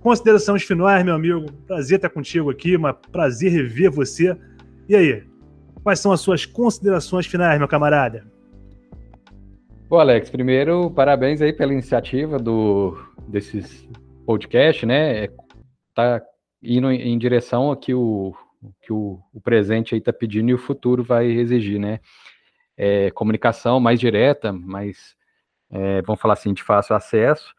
[0.00, 1.52] Considerações finais, meu amigo.
[1.66, 4.34] Prazer estar contigo aqui, mas prazer rever você.
[4.88, 5.22] E aí,
[5.82, 8.24] quais são as suas considerações finais, meu camarada?
[9.90, 13.88] Bom, Alex, primeiro, parabéns aí pela iniciativa do, desses
[14.24, 15.24] podcast, né?
[15.24, 15.30] É,
[15.92, 16.22] tá
[16.62, 18.32] indo em direção a que o,
[18.82, 21.98] que o, o presente aí tá pedindo e o futuro vai exigir, né?
[22.76, 25.16] É, comunicação mais direta, mais,
[25.68, 27.52] é, vamos falar assim, de fácil acesso.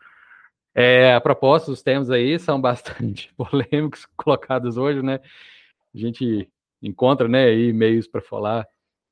[0.73, 5.19] É, a proposta, os temas aí são bastante polêmicos colocados hoje, né?
[5.93, 6.49] A gente
[6.81, 8.65] encontra, né, e-mails para falar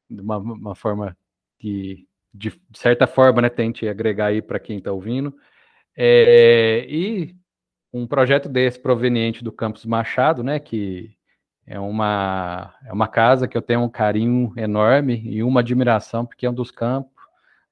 [0.10, 1.18] de uma, uma forma
[1.60, 5.36] que, de, certa forma, né, tente agregar aí para quem está ouvindo.
[5.96, 7.36] É, e
[7.92, 11.16] um projeto desse proveniente do Campus Machado, né, que
[11.66, 16.46] é uma, é uma casa que eu tenho um carinho enorme e uma admiração, porque
[16.46, 17.12] é um dos campos,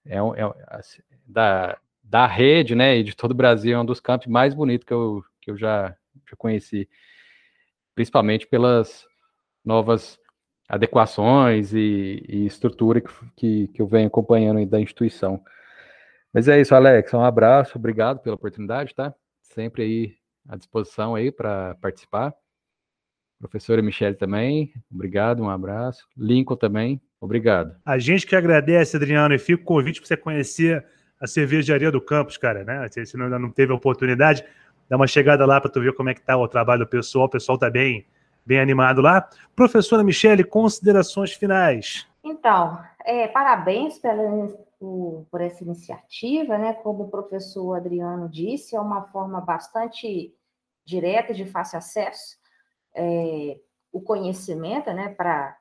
[0.06, 4.00] é, é assim, da, da rede, né, e de todo o Brasil, é um dos
[4.00, 5.96] campos mais bonitos que eu, que eu já,
[6.30, 6.90] já conheci,
[7.96, 9.06] principalmente pelas
[9.64, 10.20] novas
[10.68, 15.42] adequações e, e estrutura que, que, que, eu venho acompanhando da instituição.
[16.34, 17.14] Mas é isso, Alex.
[17.14, 19.14] Um abraço, obrigado pela oportunidade, tá?
[19.42, 20.16] Sempre aí
[20.48, 22.34] à disposição aí para participar.
[23.40, 26.08] Professora Michele também, obrigado, um abraço.
[26.18, 27.76] Lincoln também, obrigado.
[27.86, 30.86] A gente que agradece, Adriano, e fica o convite para você conhecer
[31.20, 32.88] a cervejaria do campus, cara, né?
[32.90, 34.44] Se você ainda não teve a oportunidade,
[34.90, 37.26] dá uma chegada lá para tu ver como é que tá o trabalho do pessoal.
[37.26, 38.06] O pessoal tá bem
[38.48, 39.30] bem animado lá.
[39.54, 42.08] Professora Michele, considerações finais.
[42.24, 44.24] Então, é, parabéns pela,
[44.80, 46.74] por, essa iniciativa, né?
[46.74, 50.34] Como o professor Adriano disse, é uma forma bastante
[50.86, 52.38] direta de fácil acesso
[52.96, 53.60] é,
[53.92, 55.10] o conhecimento, né?
[55.10, 55.58] Para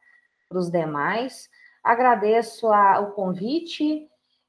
[0.53, 1.49] os demais.
[1.83, 4.09] Agradeço a, o convite.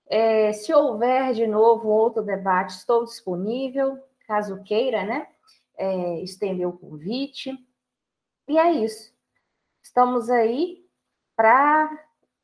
[0.10, 5.28] É, se houver de novo outro debate, estou disponível, caso queira, né?
[5.76, 7.52] É, estender o convite.
[8.48, 9.14] E é isso.
[9.84, 10.86] Estamos aí
[11.36, 11.90] para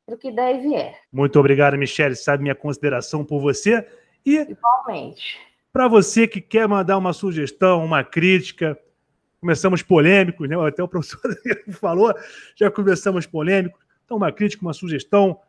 [0.06, 1.00] o que der e vier.
[1.12, 2.14] Muito obrigado, Michele.
[2.14, 3.86] Sabe minha consideração por você.
[4.24, 5.38] E Igualmente.
[5.72, 8.78] Para você que quer mandar uma sugestão, uma crítica,
[9.40, 10.56] começamos polêmicos, né?
[10.66, 11.20] Até o professor
[11.72, 12.14] falou,
[12.54, 13.80] já começamos polêmicos.
[14.04, 15.40] Então, uma crítica, uma sugestão,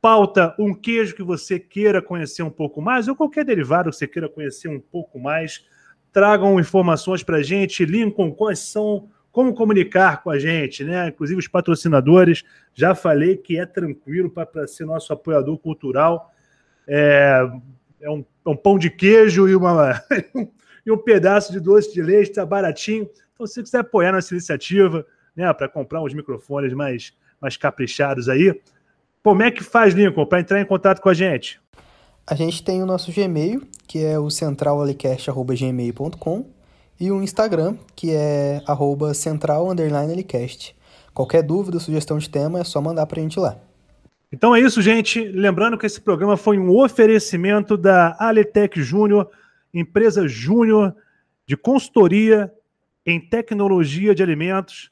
[0.00, 4.06] pauta, um queijo que você queira conhecer um pouco mais, ou qualquer derivado que você
[4.06, 5.66] queira conhecer um pouco mais,
[6.12, 7.84] tragam informações para a gente.
[7.84, 11.08] Lincoln, quais são como comunicar com a gente, né?
[11.08, 12.42] Inclusive os patrocinadores.
[12.72, 16.32] Já falei que é tranquilo para ser nosso apoiador cultural.
[16.88, 17.46] É,
[18.00, 20.02] é, um, é um pão de queijo e, uma,
[20.86, 23.10] e um pedaço de doce de leite, tá baratinho.
[23.34, 25.04] Então, se você quiser apoiar nossa iniciativa,
[25.36, 28.58] né, para comprar uns microfones mais, mais caprichados aí,
[29.22, 31.60] como é que faz, Lincoln, para entrar em contato com a gente?
[32.26, 36.55] A gente tem o nosso Gmail, que é o centralalicast.gmail.com
[36.98, 39.12] e o Instagram, que é arroba.
[41.12, 43.56] Qualquer dúvida, sugestão de tema, é só mandar para a gente lá.
[44.30, 45.22] Então é isso, gente.
[45.22, 49.30] Lembrando que esse programa foi um oferecimento da Aletec Júnior,
[49.72, 50.94] empresa júnior
[51.46, 52.52] de consultoria
[53.04, 54.90] em tecnologia de alimentos.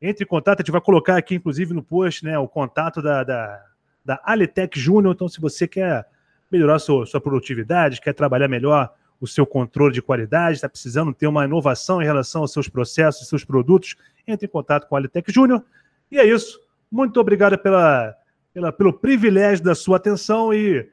[0.00, 3.22] Entre em contato, a gente vai colocar aqui, inclusive, no post, né, o contato da,
[3.22, 3.64] da,
[4.04, 5.14] da Aletec Júnior.
[5.14, 6.04] Então, se você quer
[6.50, 8.92] melhorar sua, sua produtividade, quer trabalhar melhor
[9.22, 13.28] o seu controle de qualidade, está precisando ter uma inovação em relação aos seus processos,
[13.28, 13.94] seus produtos,
[14.26, 15.64] entre em contato com a Alitec Júnior.
[16.10, 16.60] E é isso.
[16.90, 18.16] Muito obrigado pela,
[18.52, 20.90] pela, pelo privilégio da sua atenção e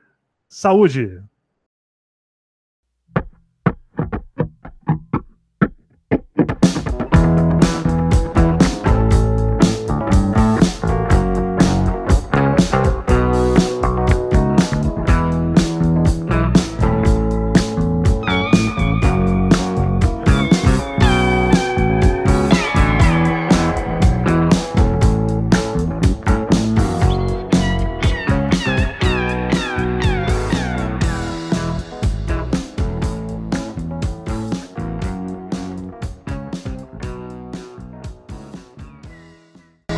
[0.48, 1.20] saúde!